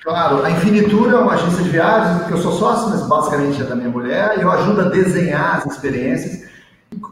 [0.04, 3.66] Claro, a Infinitura é uma agência de viagens que eu sou sócio, mas basicamente é
[3.66, 6.48] da minha mulher, e eu ajudo a desenhar as experiências.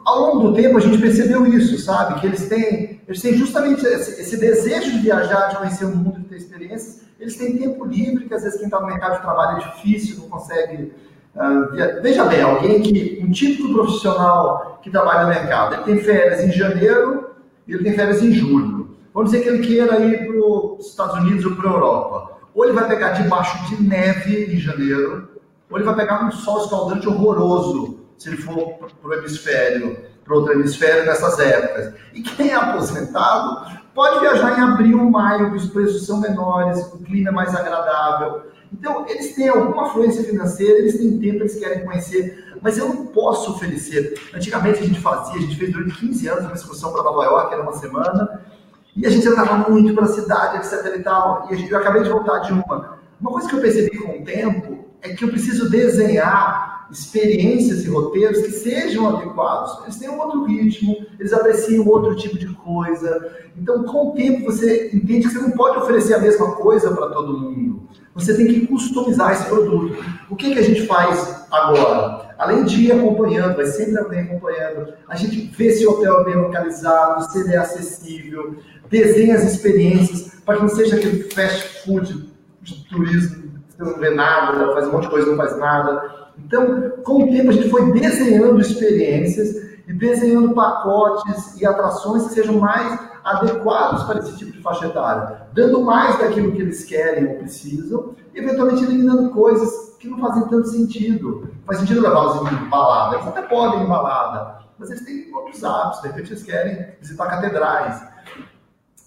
[0.06, 2.20] Ao longo do tempo a gente percebeu isso, sabe?
[2.20, 6.20] Que eles têm, eles têm justamente esse, esse desejo de viajar, de conhecer o mundo,
[6.20, 7.02] de ter experiências.
[7.20, 10.20] Eles têm tempo livre, que às vezes quem está no mercado de trabalho é difícil,
[10.20, 10.94] não consegue.
[11.36, 16.42] Uh, veja bem, alguém que, um típico profissional que trabalha no mercado, ele tem férias
[16.42, 17.32] em janeiro
[17.68, 18.96] e ele tem férias em julho.
[19.14, 22.66] Vamos dizer que ele queira ir para os Estados Unidos ou para a Europa ou
[22.66, 25.30] ele vai pegar debaixo de neve em janeiro,
[25.70, 29.96] ou ele vai pegar um sol escaldante horroroso, se ele for para o hemisfério,
[30.26, 31.94] para outro hemisfério nessas épocas.
[32.16, 37.30] E quem é aposentado pode viajar em abril, maio, os preços são menores, o clima
[37.30, 38.48] é mais agradável.
[38.74, 43.06] Então, eles têm alguma fluência financeira, eles têm tempo, eles querem conhecer, mas eu não
[43.06, 44.20] posso oferecer.
[44.34, 47.54] Antigamente a gente fazia, a gente fez durante 15 anos uma excursão para Nova York,
[47.54, 48.42] era uma semana,
[48.98, 51.48] e a gente andava muito pela cidade, etc e tal.
[51.52, 52.98] E eu acabei de voltar de uma.
[53.22, 57.90] Uma coisa que eu percebi com o tempo é que eu preciso desenhar experiências e
[57.90, 59.84] roteiros que sejam adequados.
[59.84, 63.36] Eles têm um outro ritmo, eles apreciam outro tipo de coisa.
[63.56, 67.10] Então, com o tempo, você entende que você não pode oferecer a mesma coisa para
[67.10, 67.88] todo mundo.
[68.16, 69.96] Você tem que customizar esse produto.
[70.30, 72.36] O que, que a gente faz agora?
[72.38, 76.24] Além de ir acompanhando, vai sempre alguém acompanhando, a gente vê se o hotel é
[76.26, 78.58] bem localizado, se ele é acessível,
[78.90, 82.32] desenha as experiências, para que não seja aquele fast food
[82.62, 86.32] de turismo, você não vê nada, faz um monte de coisa não faz nada.
[86.38, 89.56] Então, com o tempo, a gente foi desenhando experiências
[89.88, 95.48] e desenhando pacotes e atrações que sejam mais adequados para esse tipo de faixa etária,
[95.54, 100.48] dando mais daquilo que eles querem ou precisam, e eventualmente eliminando coisas que não fazem
[100.48, 101.50] tanto sentido.
[101.66, 106.02] Faz sentido levá-los em balada, eles até podem em balada, mas eles têm outros hábitos,
[106.02, 108.02] de repente eles querem visitar catedrais.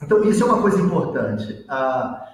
[0.03, 1.65] Então, isso é uma coisa importante.
[1.69, 2.27] Ah,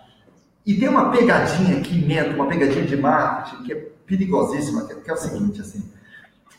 [0.65, 5.15] e tem uma pegadinha aqui dentro, uma pegadinha de marketing, que é perigosíssima, que é
[5.15, 5.83] o seguinte, assim,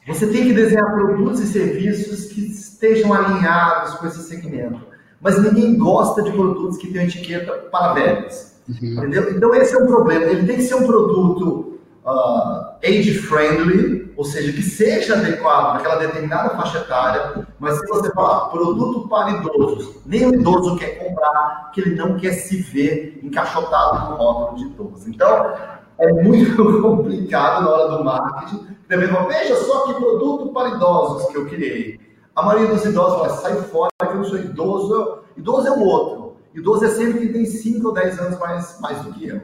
[0.08, 4.80] você tem que desenhar produtos e serviços que estejam alinhados com esse segmento.
[5.20, 8.54] Mas ninguém gosta de produtos que tenham etiqueta para velhos.
[8.70, 8.94] Uhum.
[8.94, 9.36] Entendeu?
[9.36, 10.26] Então esse é um problema.
[10.26, 16.50] Ele tem que ser um produto uh, age-friendly, ou seja, que seja adequado naquela determinada
[16.58, 21.82] faixa etária, mas se você falar produto para idosos, nem o idoso quer comprar, que
[21.82, 25.08] ele não quer se ver encaixotado no rótulo de idoso.
[25.08, 25.54] Então,
[26.00, 28.68] é muito complicado na hora do marketing.
[28.90, 32.00] Também fala, veja só que produto para idosos que eu criei.
[32.36, 35.20] A maioria dos idosos fala, sai fora que eu sou idoso.
[35.38, 36.38] Idoso é o outro.
[36.56, 39.42] Idoso é sempre que tem 5 ou 10 anos mais, mais do que eu.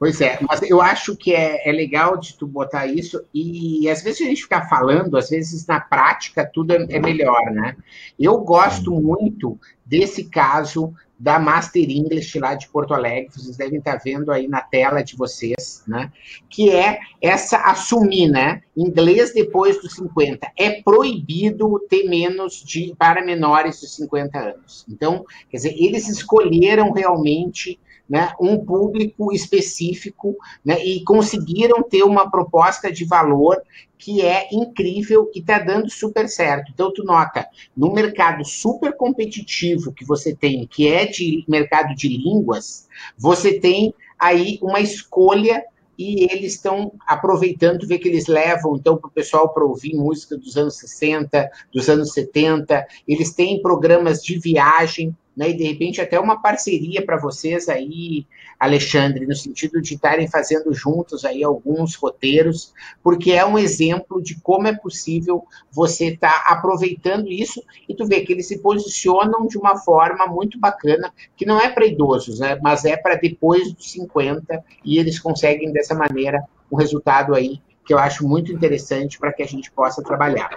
[0.00, 4.02] Pois é, mas eu acho que é, é legal de tu botar isso, e às
[4.02, 7.76] vezes a gente ficar falando, às vezes na prática tudo é, é melhor, né?
[8.18, 14.00] Eu gosto muito desse caso da Master English lá de Porto Alegre, vocês devem estar
[14.02, 16.10] vendo aí na tela de vocês, né?
[16.48, 18.62] Que é essa assumir, né?
[18.74, 20.50] Inglês depois dos 50.
[20.56, 24.86] É proibido ter menos de para menores de 50 anos.
[24.88, 27.78] Então, quer dizer, eles escolheram realmente
[28.10, 33.62] né, um público específico né, e conseguiram ter uma proposta de valor
[33.96, 36.72] que é incrível e está dando super certo.
[36.74, 37.46] Então, tu nota,
[37.76, 43.94] no mercado super competitivo que você tem, que é de mercado de línguas, você tem
[44.18, 45.62] aí uma escolha
[45.96, 50.36] e eles estão aproveitando, ver que eles levam, então, para o pessoal para ouvir música
[50.36, 56.00] dos anos 60, dos anos 70, eles têm programas de viagem, né, e de repente
[56.00, 58.26] até uma parceria para vocês aí,
[58.58, 62.72] Alexandre, no sentido de estarem fazendo juntos aí alguns roteiros,
[63.02, 68.06] porque é um exemplo de como é possível você estar tá aproveitando isso e tu
[68.06, 72.40] vê que eles se posicionam de uma forma muito bacana, que não é para idosos,
[72.40, 77.60] né, mas é para depois dos 50 e eles conseguem dessa maneira um resultado aí
[77.84, 80.50] que eu acho muito interessante para que a gente possa trabalhar.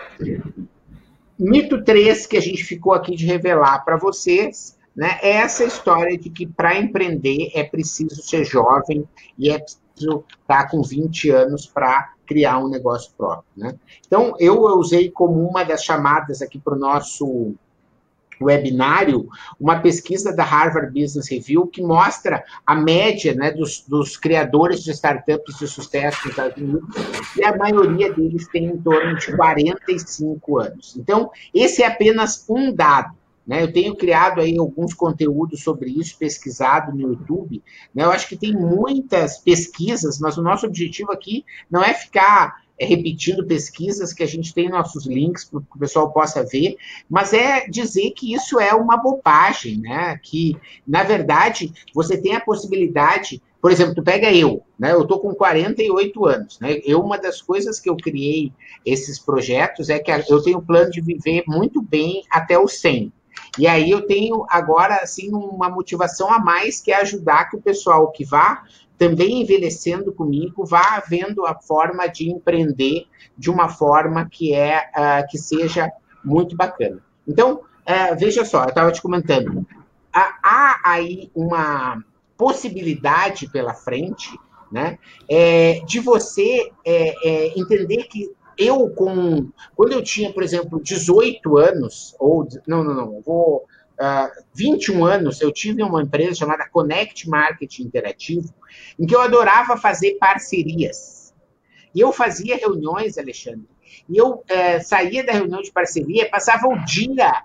[1.37, 6.17] Mito 3 que a gente ficou aqui de revelar para vocês né, é essa história
[6.17, 9.07] de que para empreender é preciso ser jovem
[9.37, 13.45] e é preciso estar tá com 20 anos para criar um negócio próprio.
[13.55, 13.75] Né?
[14.05, 17.55] Então, eu usei como uma das chamadas aqui para o nosso
[18.41, 19.27] webinário
[19.59, 24.91] uma pesquisa da Harvard Business Review que mostra a média né, dos, dos criadores de
[24.91, 26.89] startups de sucesso nos Estados Unidos
[27.37, 30.95] e a maioria deles tem em torno de 45 anos.
[30.97, 33.15] Então, esse é apenas um dado.
[33.45, 33.61] Né?
[33.61, 37.61] Eu tenho criado aí alguns conteúdos sobre isso, pesquisado no YouTube.
[37.93, 38.03] Né?
[38.03, 42.85] Eu acho que tem muitas pesquisas, mas o nosso objetivo aqui não é ficar é,
[42.85, 46.75] repetindo pesquisas que a gente tem nossos links para que o pessoal possa ver,
[47.09, 50.19] mas é dizer que isso é uma bobagem, né?
[50.21, 50.57] Que,
[50.87, 54.91] na verdade, você tem a possibilidade, por exemplo, tu pega eu, né?
[54.91, 56.79] Eu estou com 48 anos, né?
[56.83, 58.51] Eu, uma das coisas que eu criei
[58.85, 63.11] esses projetos é que eu tenho plano de viver muito bem até os 100.
[63.57, 67.61] E aí eu tenho agora, assim, uma motivação a mais, que é ajudar que o
[67.61, 68.63] pessoal que vá
[69.03, 73.05] também envelhecendo comigo, vá vendo a forma de empreender
[73.37, 75.91] de uma forma que é uh, que seja
[76.23, 77.03] muito bacana.
[77.27, 79.67] Então, uh, veja só, eu estava te comentando,
[80.13, 82.01] há, há, aí uma
[82.37, 84.39] possibilidade pela frente,
[84.71, 84.97] né,
[85.29, 91.57] é, de você é, é, entender que eu com quando eu tinha, por exemplo, 18
[91.57, 93.65] anos ou não, não, não, vou
[94.03, 98.53] uh, ah, 21 anos, eu tive uma empresa chamada Connect Marketing Interativo,
[98.99, 101.33] em que eu adorava fazer parcerias.
[101.95, 103.67] E eu fazia reuniões, Alexandre,
[104.09, 107.43] e eu uh, saía da reunião de parceria, passava o dia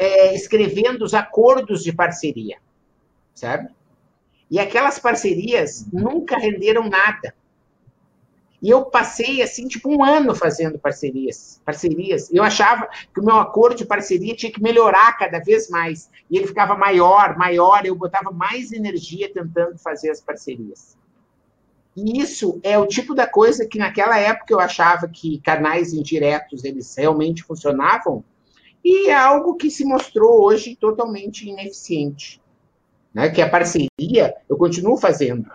[0.00, 2.58] uh, escrevendo os acordos de parceria,
[3.34, 3.68] sabe?
[4.50, 7.34] E aquelas parcerias nunca renderam nada.
[8.62, 11.60] E eu passei, assim, tipo um ano fazendo parcerias.
[11.64, 12.32] Parcerias.
[12.32, 16.10] Eu achava que o meu acordo de parceria tinha que melhorar cada vez mais.
[16.30, 17.84] E ele ficava maior, maior.
[17.84, 20.96] Eu botava mais energia tentando fazer as parcerias.
[21.96, 26.62] E isso é o tipo da coisa que naquela época eu achava que canais indiretos
[26.62, 28.22] eles realmente funcionavam.
[28.84, 32.40] E é algo que se mostrou hoje totalmente ineficiente.
[33.12, 33.30] Né?
[33.30, 35.50] Que a parceria eu continuo fazendo.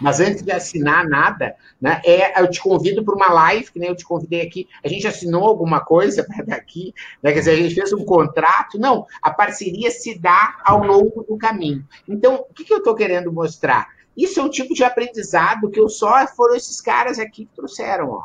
[0.00, 3.88] Mas antes de assinar nada, né, é, eu te convido para uma live, que nem
[3.88, 4.68] eu te convidei aqui.
[4.84, 8.78] A gente assinou alguma coisa para daqui, né, quer dizer, a gente fez um contrato.
[8.78, 11.86] Não, a parceria se dá ao longo do caminho.
[12.08, 13.88] Então, o que, que eu estou querendo mostrar?
[14.16, 18.10] Isso é um tipo de aprendizado que eu só foram esses caras aqui que trouxeram.
[18.10, 18.24] Ó.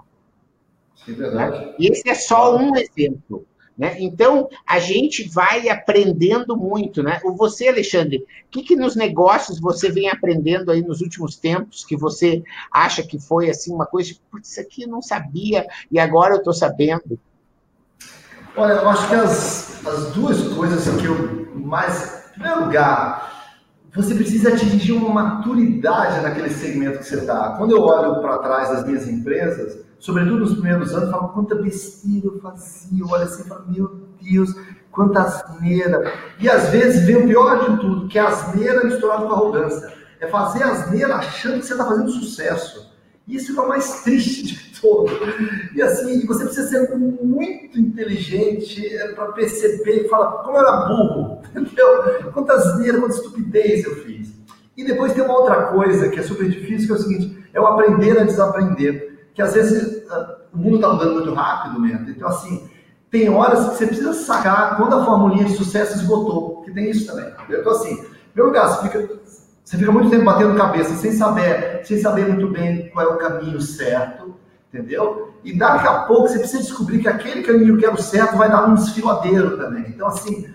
[1.08, 1.66] Verdade.
[1.66, 1.76] Né?
[1.80, 3.46] E esse é só um exemplo.
[3.78, 3.98] Né?
[4.00, 7.04] Então, a gente vai aprendendo muito.
[7.04, 7.20] Né?
[7.38, 11.98] Você, Alexandre, o que, que nos negócios você vem aprendendo aí nos últimos tempos que
[11.98, 16.34] você acha que foi assim uma coisa, putz, isso aqui eu não sabia e agora
[16.34, 17.20] eu estou sabendo?
[18.56, 22.26] Olha, eu acho que as, as duas coisas que eu mais.
[22.30, 23.36] Em primeiro lugar,
[23.94, 27.56] você precisa atingir uma maturidade naquele segmento que você está.
[27.58, 32.28] Quando eu olho para trás das minhas empresas, sobretudo nos primeiros anos, falava quanta besteira
[32.28, 34.56] eu fazia, eu olho assim e falo, meu Deus,
[34.92, 36.14] quanta asneira.
[36.40, 39.94] E às vezes vem o pior de tudo, que é asneira misturada com arrogância.
[40.20, 42.96] É fazer asneira achando que você está fazendo sucesso.
[43.28, 45.12] Isso é o mais triste de todo.
[45.74, 50.86] E assim, você precisa ser muito inteligente é, para perceber e falar, como eu era
[50.88, 52.32] burro, entendeu?
[52.32, 54.34] Quanta asneira, quanta estupidez eu fiz.
[54.78, 57.60] E depois tem uma outra coisa que é super difícil, que é o seguinte, é
[57.60, 62.10] o aprender a desaprender que às vezes ah, o mundo está mudando muito rápido mesmo.
[62.10, 62.68] Então, assim,
[63.12, 67.06] tem horas que você precisa sacar quando a formulinha de sucesso esgotou, que tem isso
[67.06, 67.32] também.
[67.50, 69.20] Então, assim, primeiro lugar, você fica,
[69.64, 73.18] você fica muito tempo batendo cabeça, sem saber, sem saber muito bem qual é o
[73.18, 74.36] caminho certo,
[74.74, 75.34] entendeu?
[75.44, 78.50] E daqui a pouco você precisa descobrir que aquele caminho que é o certo vai
[78.50, 79.86] dar um desfiladeiro também.
[79.90, 80.48] Então, assim,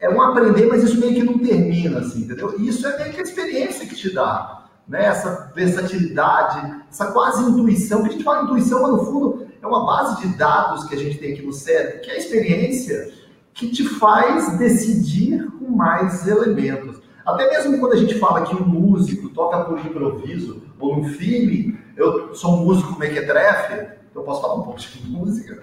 [0.00, 2.54] é um aprender, mas isso meio que não termina, assim, entendeu?
[2.58, 7.42] E isso é meio que a experiência que te dá né, essa versatilidade, essa quase
[7.50, 10.94] intuição, que a gente fala intuição, mas no fundo é uma base de dados que
[10.94, 13.12] a gente tem aqui no cérebro, que é a experiência
[13.52, 17.00] que te faz decidir com mais elementos.
[17.24, 21.76] Até mesmo quando a gente fala que um músico toca por improviso ou no feeling,
[21.96, 25.60] eu sou um músico mequetrefe, então posso falar um pouco de música.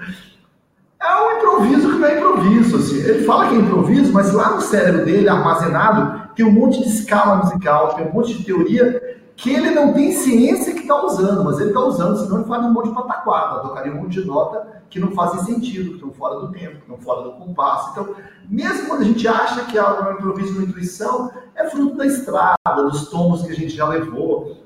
[1.04, 2.78] É um improviso que não é improviso.
[2.78, 2.98] Assim.
[3.00, 6.88] Ele fala que é improviso, mas lá no cérebro dele, armazenado, tem um monte de
[6.88, 11.44] escala musical, tem um monte de teoria que ele não tem ciência que está usando,
[11.44, 14.26] mas ele está usando, senão ele faz um monte de pataquada, tocaria um monte de
[14.26, 17.92] nota que não fazem sentido, que estão fora do tempo, que estão fora do compasso.
[17.92, 18.16] Então,
[18.48, 22.56] mesmo quando a gente acha que é um improviso, uma intuição, é fruto da estrada,
[22.76, 24.58] dos tomos que a gente já levou.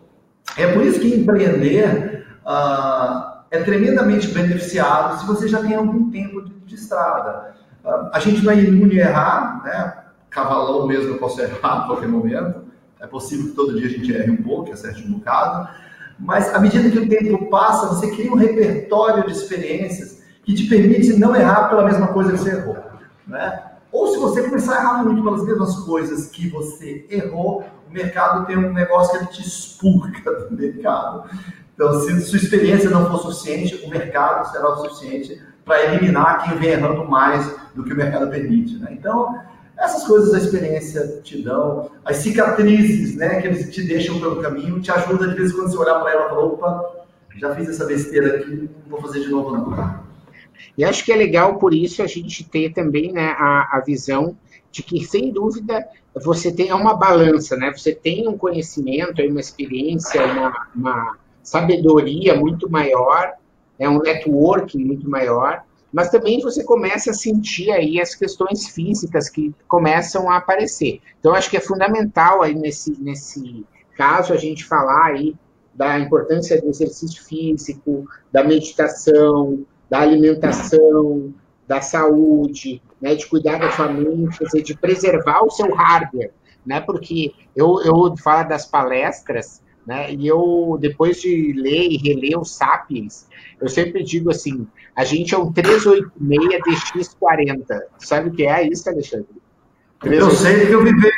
[0.58, 6.42] É por isso que empreender uh, é tremendamente beneficiado se você já tem algum tempo
[6.44, 7.56] de, de estrada.
[7.84, 10.04] Uh, a gente não é imune a errar, né?
[10.30, 12.66] cavalão mesmo eu posso errar a qualquer momento.
[13.00, 15.70] É possível que todo dia a gente erre um pouco, acerte um bocado.
[16.20, 20.68] Mas à medida que o tempo passa, você cria um repertório de experiências que te
[20.68, 22.78] permite não errar pela mesma coisa que você errou.
[23.28, 23.64] Né?
[23.92, 28.46] Ou se você começar a errar muito pelas mesmas coisas que você errou, o mercado
[28.46, 31.30] tem um negócio que ele te expurga do mercado.
[31.78, 36.58] Então, se sua experiência não for suficiente, o mercado será o suficiente para eliminar quem
[36.58, 38.80] vem errando mais do que o mercado permite.
[38.80, 38.88] Né?
[38.94, 39.40] Então,
[39.78, 44.82] essas coisas a experiência te dão, as cicatrizes, né, que eles te deixam pelo caminho,
[44.82, 47.06] te ajuda de vez em quando você olhar para ela e falar, opa,
[47.36, 50.04] Já fiz essa besteira aqui, não vou fazer de novo, não.
[50.76, 54.36] E acho que é legal, por isso, a gente ter também né, a, a visão
[54.72, 57.72] de que, sem dúvida, você tem uma balança, né?
[57.72, 61.18] Você tem um conhecimento, uma experiência, uma, uma
[61.48, 63.36] sabedoria muito maior,
[63.80, 69.30] é um networking muito maior, mas também você começa a sentir aí as questões físicas
[69.30, 71.00] que começam a aparecer.
[71.18, 75.36] Então, acho que é fundamental aí nesse, nesse caso a gente falar aí
[75.74, 81.34] da importância do exercício físico, da meditação, da alimentação,
[81.66, 83.70] da saúde, né, de cuidar da
[84.44, 86.32] dizer, de preservar o seu hardware,
[86.66, 92.38] né, porque eu, eu falo das palestras, né, e eu, depois de ler e reler
[92.38, 93.26] os Sapiens,
[93.60, 97.82] eu sempre digo assim, a gente é um 386 DX40.
[97.98, 99.28] Sabe o que é isso, Alexandre?
[100.04, 101.10] Eu sei que eu vivi,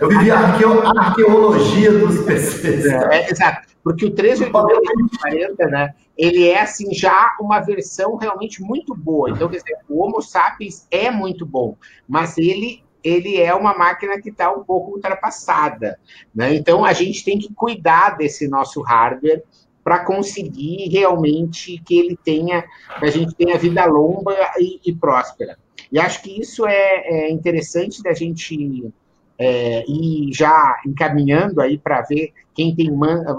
[0.00, 2.84] eu vivi a arqueologia dos PCs.
[2.84, 8.94] É, é, exato, porque o 38640, né, ele é assim já uma versão realmente muito
[8.94, 9.30] boa.
[9.30, 14.20] Então, quer dizer, o Homo sapiens é muito bom, mas ele ele é uma máquina
[14.20, 15.98] que está um pouco ultrapassada,
[16.34, 16.54] né?
[16.54, 19.42] Então a gente tem que cuidar desse nosso hardware
[19.84, 22.62] para conseguir realmente que ele tenha,
[22.98, 25.58] que a gente tenha vida longa e, e próspera.
[25.92, 28.90] E acho que isso é, é interessante da gente
[29.38, 32.88] é, ir já encaminhando aí para ver quem tem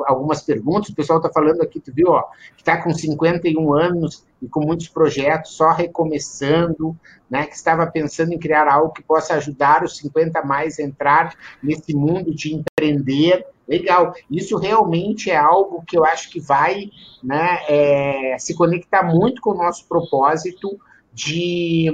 [0.05, 0.89] algumas perguntas.
[0.89, 2.24] O pessoal está falando aqui, tu viu, ó,
[2.55, 6.95] que está com 51 anos e com muitos projetos, só recomeçando,
[7.30, 11.34] né, que estava pensando em criar algo que possa ajudar os 50 mais a entrar
[11.63, 13.45] nesse mundo de empreender.
[13.68, 16.91] Legal, isso realmente é algo que eu acho que vai
[17.24, 20.78] né, é, se conectar muito com o nosso propósito
[21.11, 21.89] de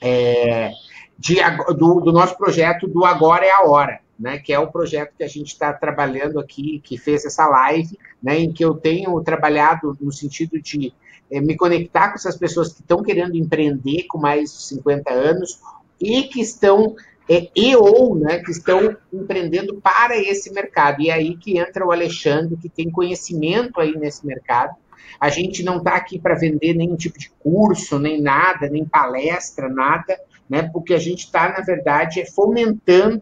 [0.00, 0.72] é,
[1.18, 1.36] de,
[1.78, 5.24] do, do, nosso projeto do Agora é a Hora, né, que é o projeto que
[5.24, 9.96] a gente está trabalhando aqui, que fez essa live, né, em que eu tenho trabalhado
[10.00, 10.92] no sentido de
[11.30, 15.60] é, me conectar com essas pessoas que estão querendo empreender com mais de 50 anos
[16.00, 16.94] e que estão
[17.28, 21.00] é, e ou né, que estão empreendendo para esse mercado.
[21.00, 24.74] E é aí que entra o Alexandre, que tem conhecimento aí nesse mercado.
[25.20, 29.68] A gente não está aqui para vender nenhum tipo de curso, nem nada, nem palestra,
[29.68, 30.18] nada
[30.52, 30.68] né?
[30.70, 33.20] Porque a gente está, na verdade, fomentando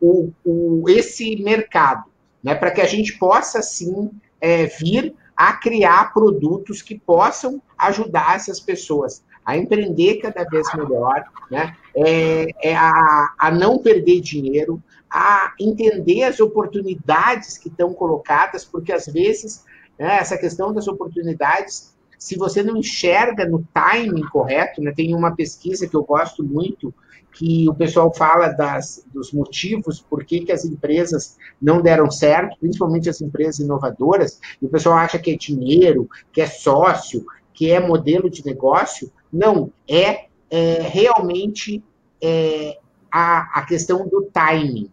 [0.00, 2.04] o, o, esse mercado,
[2.42, 2.54] né?
[2.54, 4.10] Para que a gente possa, sim,
[4.40, 11.24] é, vir a criar produtos que possam ajudar essas pessoas a empreender cada vez melhor,
[11.50, 11.76] né?
[11.96, 18.92] É, é a, a não perder dinheiro, a entender as oportunidades que estão colocadas, porque
[18.92, 19.64] às vezes
[19.98, 25.34] né, essa questão das oportunidades se você não enxerga no timing correto, né, tem uma
[25.34, 26.92] pesquisa que eu gosto muito,
[27.32, 32.58] que o pessoal fala das, dos motivos por que, que as empresas não deram certo,
[32.58, 37.70] principalmente as empresas inovadoras, e o pessoal acha que é dinheiro, que é sócio, que
[37.70, 39.10] é modelo de negócio.
[39.32, 41.82] Não, é, é realmente
[42.22, 42.78] é,
[43.10, 44.90] a, a questão do timing.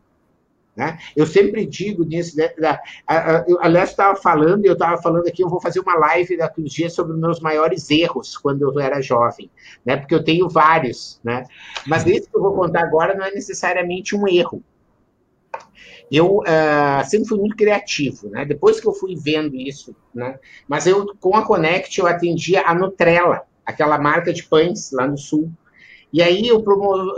[0.75, 0.97] Né?
[1.15, 5.25] Eu sempre digo nisso, né, da, a, a, eu, aliás, estava falando, eu estava falando
[5.25, 8.61] aqui, eu vou fazer uma live daqui uns dias sobre os meus maiores erros quando
[8.63, 9.49] eu era jovem,
[9.85, 9.95] né?
[9.95, 11.45] porque eu tenho vários, né?
[11.87, 14.61] mas esse que eu vou contar agora não é necessariamente um erro.
[16.11, 18.43] Eu uh, sempre fui muito criativo, né?
[18.43, 20.37] depois que eu fui vendo isso, né?
[20.67, 25.17] mas eu, com a Connect, eu atendia a Nutrela, aquela marca de pães lá no
[25.17, 25.49] Sul,
[26.15, 26.63] e aí eu,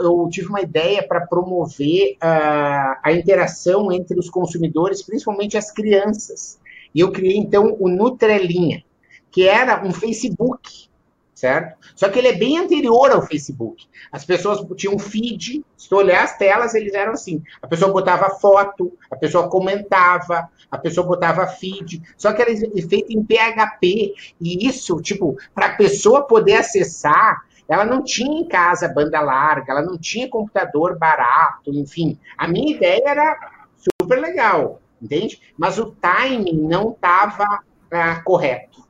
[0.01, 6.59] eu tive uma ideia para promover uh, a interação entre os consumidores, principalmente as crianças.
[6.95, 8.83] E eu criei, então, o Nutrelinha,
[9.29, 10.89] que era um Facebook,
[11.31, 11.77] certo?
[11.95, 13.85] Só que ele é bem anterior ao Facebook.
[14.11, 17.43] As pessoas tinham feed, se tu olhar as telas, eles eram assim.
[17.61, 22.51] A pessoa botava foto, a pessoa comentava, a pessoa botava feed, só que era
[22.89, 24.15] feito em PHP.
[24.41, 29.73] E isso, tipo, para a pessoa poder acessar, ela não tinha em casa banda larga,
[29.73, 32.17] ela não tinha computador barato, enfim.
[32.37, 33.51] A minha ideia era
[33.99, 35.41] super legal, entende?
[35.57, 37.61] Mas o timing não estava
[37.91, 38.87] ah, correto.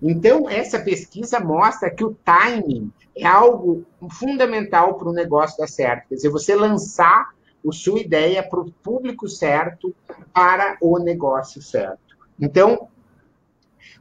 [0.00, 6.08] Então, essa pesquisa mostra que o timing é algo fundamental para o negócio dar certo.
[6.08, 7.30] Quer dizer, você lançar
[7.66, 9.94] a sua ideia para o público certo,
[10.32, 12.16] para o negócio certo.
[12.40, 12.88] Então,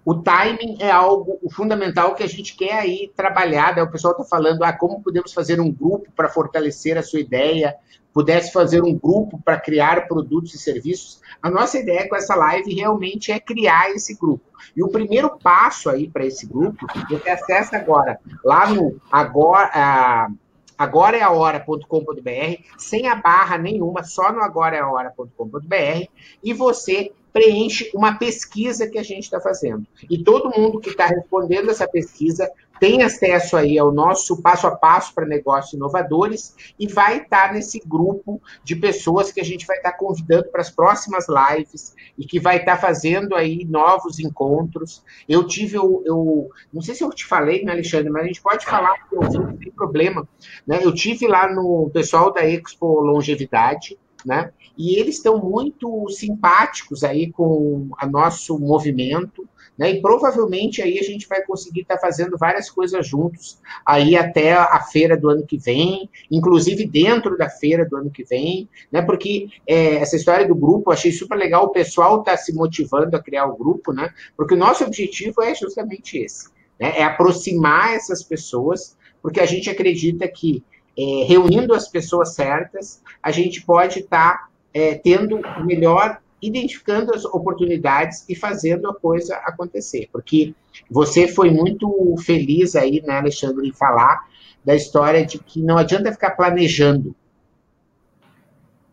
[0.08, 3.76] o timing é algo fundamental que a gente quer aí trabalhar.
[3.76, 3.84] Né?
[3.84, 7.76] O pessoal está falando, ah, como podemos fazer um grupo para fortalecer a sua ideia,
[8.14, 11.20] pudesse fazer um grupo para criar produtos e serviços.
[11.44, 14.46] A nossa ideia com essa live realmente é criar esse grupo.
[14.74, 20.30] E o primeiro passo aí para esse grupo, você acessa agora lá no agora,
[20.78, 26.08] agora é a hora.com.br, sem a barra nenhuma, só no agora é a hora.com.br,
[26.42, 29.86] e você preenche uma pesquisa que a gente está fazendo.
[30.10, 34.76] E todo mundo que está respondendo essa pesquisa tem acesso aí ao nosso passo a
[34.76, 39.78] passo para negócios inovadores e vai estar nesse grupo de pessoas que a gente vai
[39.78, 45.04] estar convidando para as próximas lives e que vai estar fazendo aí novos encontros.
[45.30, 48.42] Eu tive, eu, eu não sei se eu te falei, né, Alexandre, mas a gente
[48.42, 50.28] pode falar, não tem problema.
[50.66, 50.80] Né?
[50.84, 54.52] Eu tive lá no pessoal da Expo Longevidade, né?
[54.78, 59.48] E eles estão muito simpáticos aí com o nosso movimento,
[59.78, 59.92] né?
[59.92, 64.54] E provavelmente aí a gente vai conseguir estar tá fazendo várias coisas juntos aí até
[64.54, 69.02] a feira do ano que vem, inclusive dentro da feira do ano que vem, né?
[69.02, 73.16] Porque é, essa história do grupo, eu achei super legal, o pessoal está se motivando
[73.16, 74.12] a criar o grupo, né?
[74.36, 76.50] Porque o nosso objetivo é justamente esse,
[76.80, 77.00] né?
[77.00, 80.64] É aproximar essas pessoas, porque a gente acredita que
[80.98, 87.26] é, reunindo as pessoas certas, a gente pode estar tá, é, tendo melhor identificando as
[87.26, 90.08] oportunidades e fazendo a coisa acontecer.
[90.12, 90.54] Porque
[90.90, 94.28] você foi muito feliz aí, né, Alexandre, em falar
[94.64, 97.16] da história de que não adianta ficar planejando.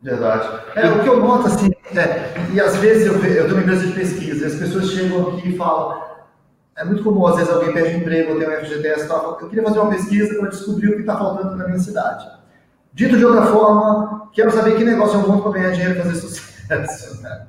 [0.00, 0.62] Verdade.
[0.76, 3.86] É, o que eu noto, assim, é, e às vezes eu, eu tenho uma empresa
[3.86, 6.02] de pesquisa, as pessoas chegam aqui e falam,
[6.76, 9.48] é muito comum, às vezes alguém pede um emprego, tenho um FGTS e tal, eu
[9.48, 12.28] queria fazer uma pesquisa para descobrir o que está faltando na minha cidade.
[12.92, 16.02] Dito de outra forma, quero saber que negócio é um bom para ganhar dinheiro e
[16.02, 16.54] fazer sucesso.
[17.20, 17.46] Né?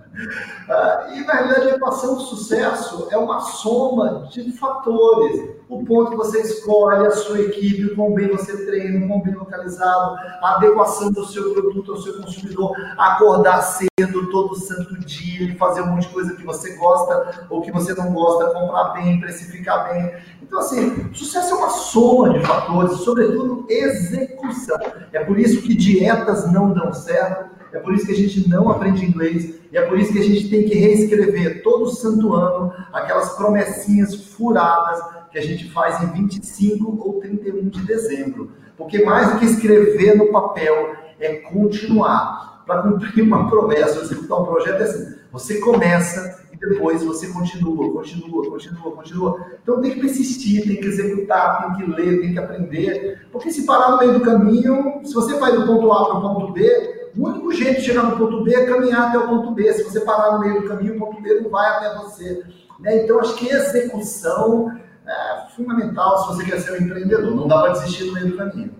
[0.69, 5.54] Ah, e na realidade a equação do sucesso é uma soma de fatores.
[5.67, 10.15] O ponto que você escolhe, a sua equipe, quão bem você treina, quão bem localizado,
[10.41, 15.87] a adequação do seu produto ao seu consumidor, acordar cedo todo santo dia fazer um
[15.87, 20.13] monte de coisa que você gosta ou que você não gosta, comprar bem, precificar bem.
[20.41, 24.77] Então, assim, sucesso é uma soma de fatores, sobretudo execução.
[25.11, 28.69] É por isso que dietas não dão certo, é por isso que a gente não
[28.69, 32.71] aprende inglês, e é por isso que a gente tem que reescrever todo santo ano
[32.93, 38.51] aquelas promessinhas furadas que a gente faz em 25 ou 31 de dezembro.
[38.77, 42.63] Porque mais do que escrever no papel, é continuar.
[42.65, 47.91] Para cumprir uma promessa, executar um projeto, é assim: você começa e depois você continua,
[47.91, 49.45] continua, continua, continua.
[49.61, 53.27] Então tem que persistir, tem que executar, tem que ler, tem que aprender.
[53.31, 56.21] Porque se parar no meio do caminho, se você vai do ponto A para o
[56.21, 59.51] ponto B, o único jeito de chegar no ponto B é caminhar até o ponto
[59.51, 59.71] B.
[59.73, 62.43] Se você parar no meio do caminho, o ponto B não vai até você.
[62.79, 63.03] Né?
[63.03, 67.35] Então, acho que execução é fundamental se você quer ser um empreendedor.
[67.35, 68.73] Não dá para desistir no meio do caminho.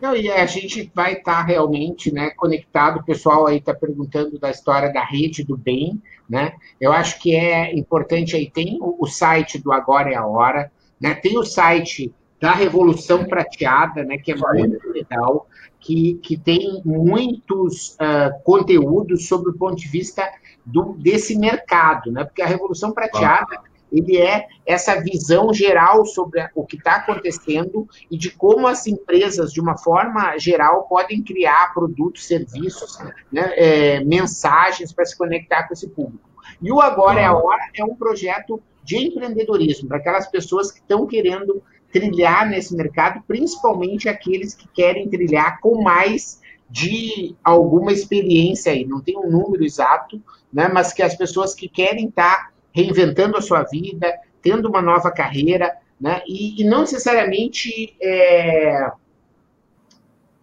[0.00, 2.98] Não, e a gente vai estar tá realmente né, conectado.
[2.98, 6.02] O pessoal aí está perguntando da história da rede do bem.
[6.28, 6.52] Né?
[6.80, 8.50] Eu acho que é importante aí.
[8.50, 11.14] Tem o, o site do Agora é a Hora, né?
[11.14, 15.46] tem o site da Revolução Prateada, né, que é muito legal
[15.90, 20.22] que, que tem muitos uh, conteúdos sobre o ponto de vista
[20.64, 22.24] do, desse mercado, né?
[22.24, 23.62] Porque a Revolução Prateada ah.
[23.90, 29.52] ele é essa visão geral sobre o que está acontecendo e de como as empresas,
[29.52, 32.96] de uma forma geral, podem criar produtos, serviços,
[33.32, 36.30] né, é, mensagens para se conectar com esse público.
[36.62, 40.78] E o Agora é a Hora é um projeto de empreendedorismo, para aquelas pessoas que
[40.78, 41.60] estão querendo
[41.92, 49.00] trilhar nesse mercado, principalmente aqueles que querem trilhar com mais de alguma experiência aí, não
[49.00, 50.22] tem um número exato,
[50.52, 54.80] né, mas que as pessoas que querem estar tá reinventando a sua vida, tendo uma
[54.80, 58.90] nova carreira, né, e, e não necessariamente é,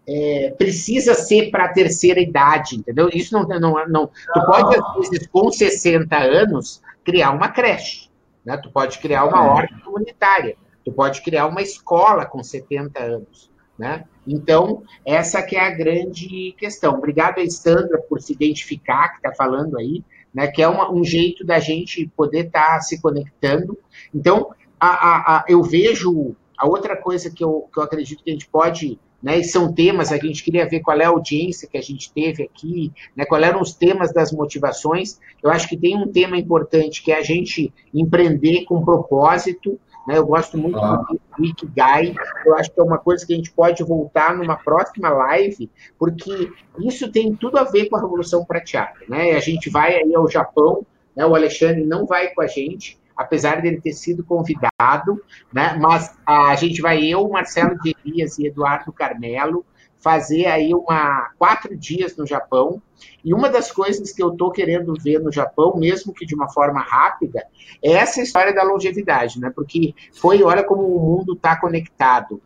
[0.08, 3.10] é, precisa ser para a terceira idade, entendeu?
[3.14, 4.08] Isso não, não, não.
[4.08, 8.10] Tu pode, às vezes, com 60 anos, criar uma creche,
[8.46, 8.58] né?
[8.58, 10.56] Tu pode criar uma ordem comunitária.
[10.88, 14.06] Tu pode criar uma escola com 70 anos, né?
[14.26, 16.94] Então, essa que é a grande questão.
[16.94, 20.02] Obrigado, Sandra, por se identificar, que está falando aí,
[20.34, 20.48] né?
[20.48, 23.78] Que é uma, um jeito da gente poder estar tá se conectando.
[24.16, 28.30] Então, a, a, a, eu vejo a outra coisa que eu, que eu acredito que
[28.30, 31.68] a gente pode né, e são temas, a gente queria ver qual é a audiência
[31.68, 35.20] que a gente teve aqui, né, qual eram os temas das motivações.
[35.44, 40.18] Eu acho que tem um tema importante que é a gente empreender com propósito, né?
[40.18, 41.06] Eu gosto muito ah.
[41.38, 42.16] do Ikigai.
[42.46, 46.50] Eu acho que é uma coisa que a gente pode voltar numa próxima live, porque
[46.80, 49.00] isso tem tudo a ver com a Revolução Prateada.
[49.10, 49.34] Né?
[49.34, 51.26] A gente vai aí ao Japão, né?
[51.26, 55.78] o Alexandre não vai com a gente, apesar dele ter sido convidado, né?
[55.80, 59.66] mas a gente vai eu, Marcelo de Elias e Eduardo Carmelo,
[60.00, 62.82] fazer aí uma quatro dias no Japão.
[63.24, 66.50] E uma das coisas que eu estou querendo ver no Japão, mesmo que de uma
[66.50, 67.46] forma rápida,
[67.84, 69.52] é essa história da longevidade, né?
[69.54, 72.42] Porque foi, olha como o mundo está conectado.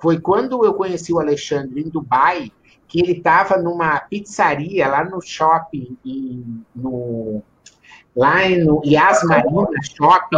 [0.00, 2.50] foi quando eu conheci o Alexandre em Dubai,
[2.88, 7.42] que ele estava numa pizzaria lá no shopping, em, no,
[8.14, 10.36] lá no Yas Marina Shopping,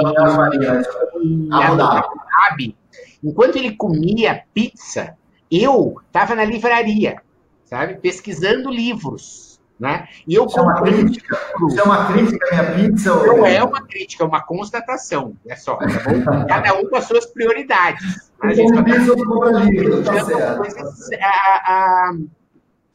[1.23, 2.77] em, em Abu Dhabi.
[3.23, 5.17] Enquanto ele comia pizza,
[5.63, 7.23] eu estava na livraria,
[7.65, 9.55] sabe, pesquisando livros.
[9.79, 10.07] Né?
[10.27, 11.37] E eu isso, é uma crítica,
[11.69, 13.13] isso é uma crítica minha pizza?
[13.13, 13.47] Não ou...
[13.47, 15.37] é uma crítica, é uma constatação.
[15.49, 15.77] É só.
[15.77, 18.31] Tá Cada um com as suas prioridades.
[18.41, 18.85] A gente tá
[20.57, 22.13] coisas a,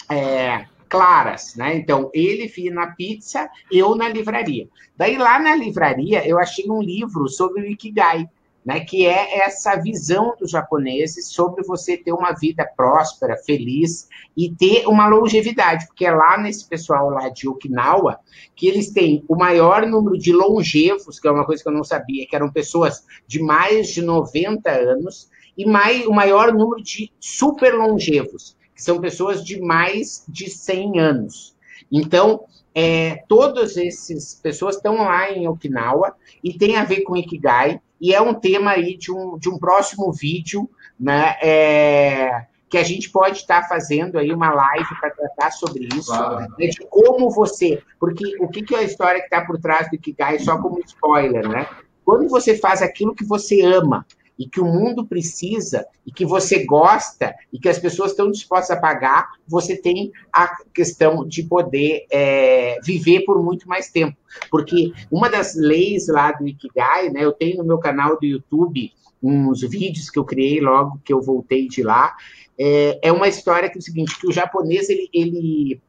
[0.10, 1.76] a, é, claras, né?
[1.76, 4.68] Então, ele via na pizza, eu na livraria.
[4.96, 8.26] Daí, lá na livraria, eu achei um livro sobre o Ikigai
[8.66, 14.54] né, que é essa visão dos japoneses sobre você ter uma vida próspera, feliz e
[14.54, 18.20] ter uma longevidade, porque é lá nesse pessoal lá de Okinawa
[18.56, 21.84] que eles têm o maior número de longevos, que é uma coisa que eu não
[21.84, 27.12] sabia, que eram pessoas de mais de 90 anos, e mais, o maior número de
[27.20, 31.56] super longevos, que são pessoas de mais de 100 anos.
[31.92, 37.82] Então, é, todas essas pessoas estão lá em Okinawa e tem a ver com Ikigai,
[38.00, 40.70] e é um tema aí de um, de um próximo vídeo,
[41.00, 41.36] né?
[41.42, 46.48] É, que a gente pode estar fazendo aí uma live para tratar sobre isso, claro.
[46.58, 49.90] né, de como você, porque o que, que é a história que está por trás
[49.90, 51.68] do Ikigai, só como spoiler, né?
[52.06, 54.06] Quando você faz aquilo que você ama,
[54.40, 58.78] e que o mundo precisa e que você gosta e que as pessoas estão dispostas
[58.78, 64.18] a pagar, você tem a questão de poder é, viver por muito mais tempo.
[64.50, 68.94] Porque uma das leis lá do Ikigai, né, eu tenho no meu canal do YouTube
[69.22, 72.16] uns vídeos que eu criei logo que eu voltei de lá,
[72.58, 75.82] é, é uma história que é o seguinte, que o japonês ele, ele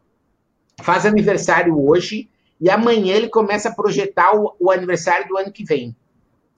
[0.82, 2.28] faz aniversário hoje
[2.61, 5.94] e amanhã ele começa a projetar o, o aniversário do ano que vem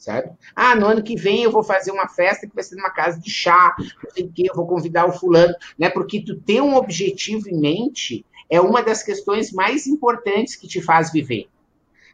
[0.03, 0.33] sabe?
[0.57, 3.21] Ah, no ano que vem eu vou fazer uma festa que vai ser numa casa
[3.21, 5.89] de chá, não sei o quê, eu vou convidar o fulano, né?
[5.89, 10.83] Porque tu ter um objetivo em mente é uma das questões mais importantes que te
[10.83, 11.47] faz viver.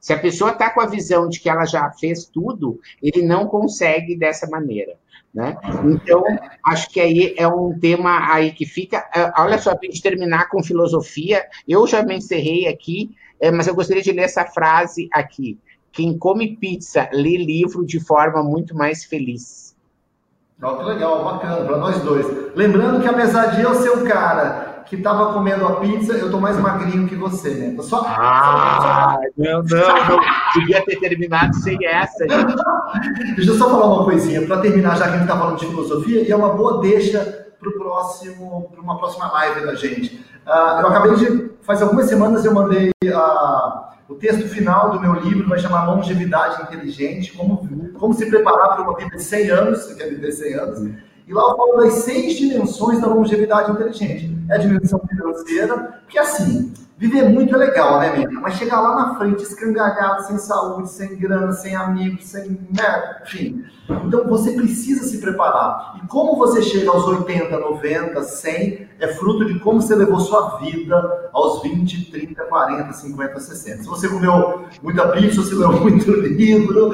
[0.02, 3.46] Se a pessoa está com a visão de que ela já fez tudo, ele não
[3.46, 4.98] consegue dessa maneira.
[5.32, 5.56] Né?
[5.86, 6.22] Então,
[6.64, 9.08] acho que aí é um tema aí que fica.
[9.14, 13.66] É, olha só, para gente terminar com filosofia, eu já me encerrei aqui, é, mas
[13.66, 15.58] eu gostaria de ler essa frase aqui.
[15.98, 19.74] Quem come pizza lê livro de forma muito mais feliz.
[20.62, 22.24] Oh, que legal, bacana, para nós dois.
[22.54, 26.38] Lembrando que apesar de eu ser um cara que estava comendo a pizza, eu tô
[26.38, 27.82] mais magrinho que você, né?
[27.82, 29.42] Só, ah, só...
[29.42, 30.20] não, não, não.
[30.54, 33.34] Podia ter terminado sem essa, gente.
[33.34, 35.66] Deixa eu só falar uma coisinha, para terminar, já que a gente está falando de
[35.66, 40.24] filosofia, e é uma boa deixa para próximo, para uma próxima live da gente.
[40.48, 45.12] Uh, eu acabei de, faz algumas semanas eu mandei a o texto final do meu
[45.12, 47.68] livro vai chamar Longevidade Inteligente, como,
[47.98, 50.80] como se preparar para uma vida de 100 anos, você quer viver 100 anos,
[51.26, 54.34] e lá eu falo das seis dimensões da longevidade inteligente.
[54.48, 58.40] É a dimensão financeira, que assim, Viver muito é legal, né, menina?
[58.40, 62.58] Mas chegar lá na frente escangalhado, sem saúde, sem grana, sem amigos, sem.
[62.76, 63.18] Né?
[63.22, 63.64] Enfim.
[64.04, 66.00] Então você precisa se preparar.
[66.02, 70.58] E como você chega aos 80, 90, 100, é fruto de como você levou sua
[70.58, 73.82] vida aos 20, 30, 40, 50, 60.
[73.84, 76.90] Se você comeu muita pizza, se leu muito livro,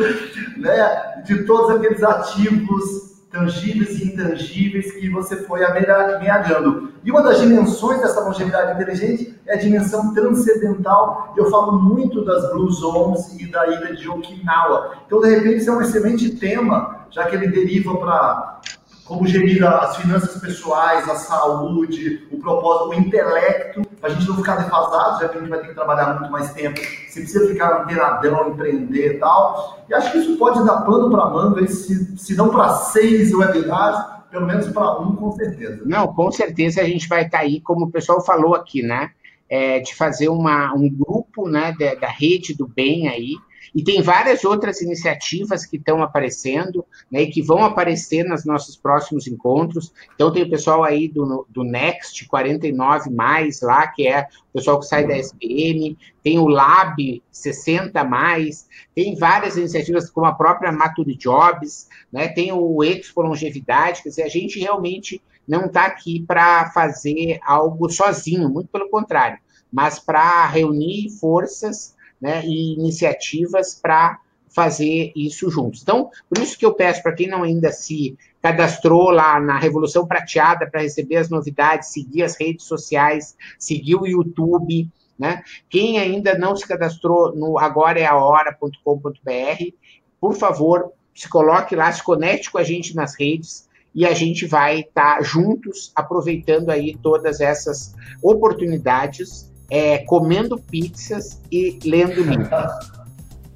[0.58, 1.22] né?
[1.24, 6.92] De todos aqueles ativos tangíveis e intangíveis que você foi amealhando.
[7.04, 11.34] E uma das dimensões dessa longevidade inteligente é a dimensão transcendental.
[11.36, 14.92] Eu falo muito das Blue Zones e da ilha de Okinawa.
[15.04, 18.60] Então, de repente, isso é um excelente tema, já que ele deriva para
[19.04, 24.36] como gerir as finanças pessoais, a saúde, o propósito, o intelecto, para a gente não
[24.36, 27.46] ficar defasado, já que a gente vai ter que trabalhar muito mais tempo, você precisa
[27.48, 29.84] ficar antenadão, empreender e tal.
[29.88, 34.14] E acho que isso pode dar pano para manga, se, se não para seis webinars,
[34.30, 35.82] pelo menos para um, com certeza.
[35.84, 39.10] Não, com certeza a gente vai estar tá aí, como o pessoal falou aqui, né?
[39.48, 43.34] É, de fazer uma, um grupo né, da, da rede do bem aí,
[43.74, 48.76] e tem várias outras iniciativas que estão aparecendo, né, e que vão aparecer nos nossos
[48.76, 49.92] próximos encontros.
[50.14, 54.80] Então, tem o pessoal aí do, do Next 49, mais lá, que é o pessoal
[54.80, 60.72] que sai da SPM, tem o Lab 60, mais, tem várias iniciativas, como a própria
[60.72, 66.24] Mature Jobs, né, tem o Expo Longevidade, quer dizer, a gente realmente não está aqui
[66.26, 69.38] para fazer algo sozinho, muito pelo contrário,
[69.70, 75.82] mas para reunir forças né, e iniciativas para fazer isso juntos.
[75.82, 80.06] Então, por isso que eu peço para quem não ainda se cadastrou lá na Revolução
[80.06, 84.88] Prateada para receber as novidades, seguir as redes sociais, seguir o YouTube,
[85.18, 85.42] né?
[85.68, 89.74] Quem ainda não se cadastrou no agoraeahora.com.br,
[90.20, 94.46] por favor, se coloque lá, se conecte com a gente nas redes e a gente
[94.46, 103.04] vai estar tá juntos aproveitando aí todas essas oportunidades, é, comendo pizzas e lendo livros.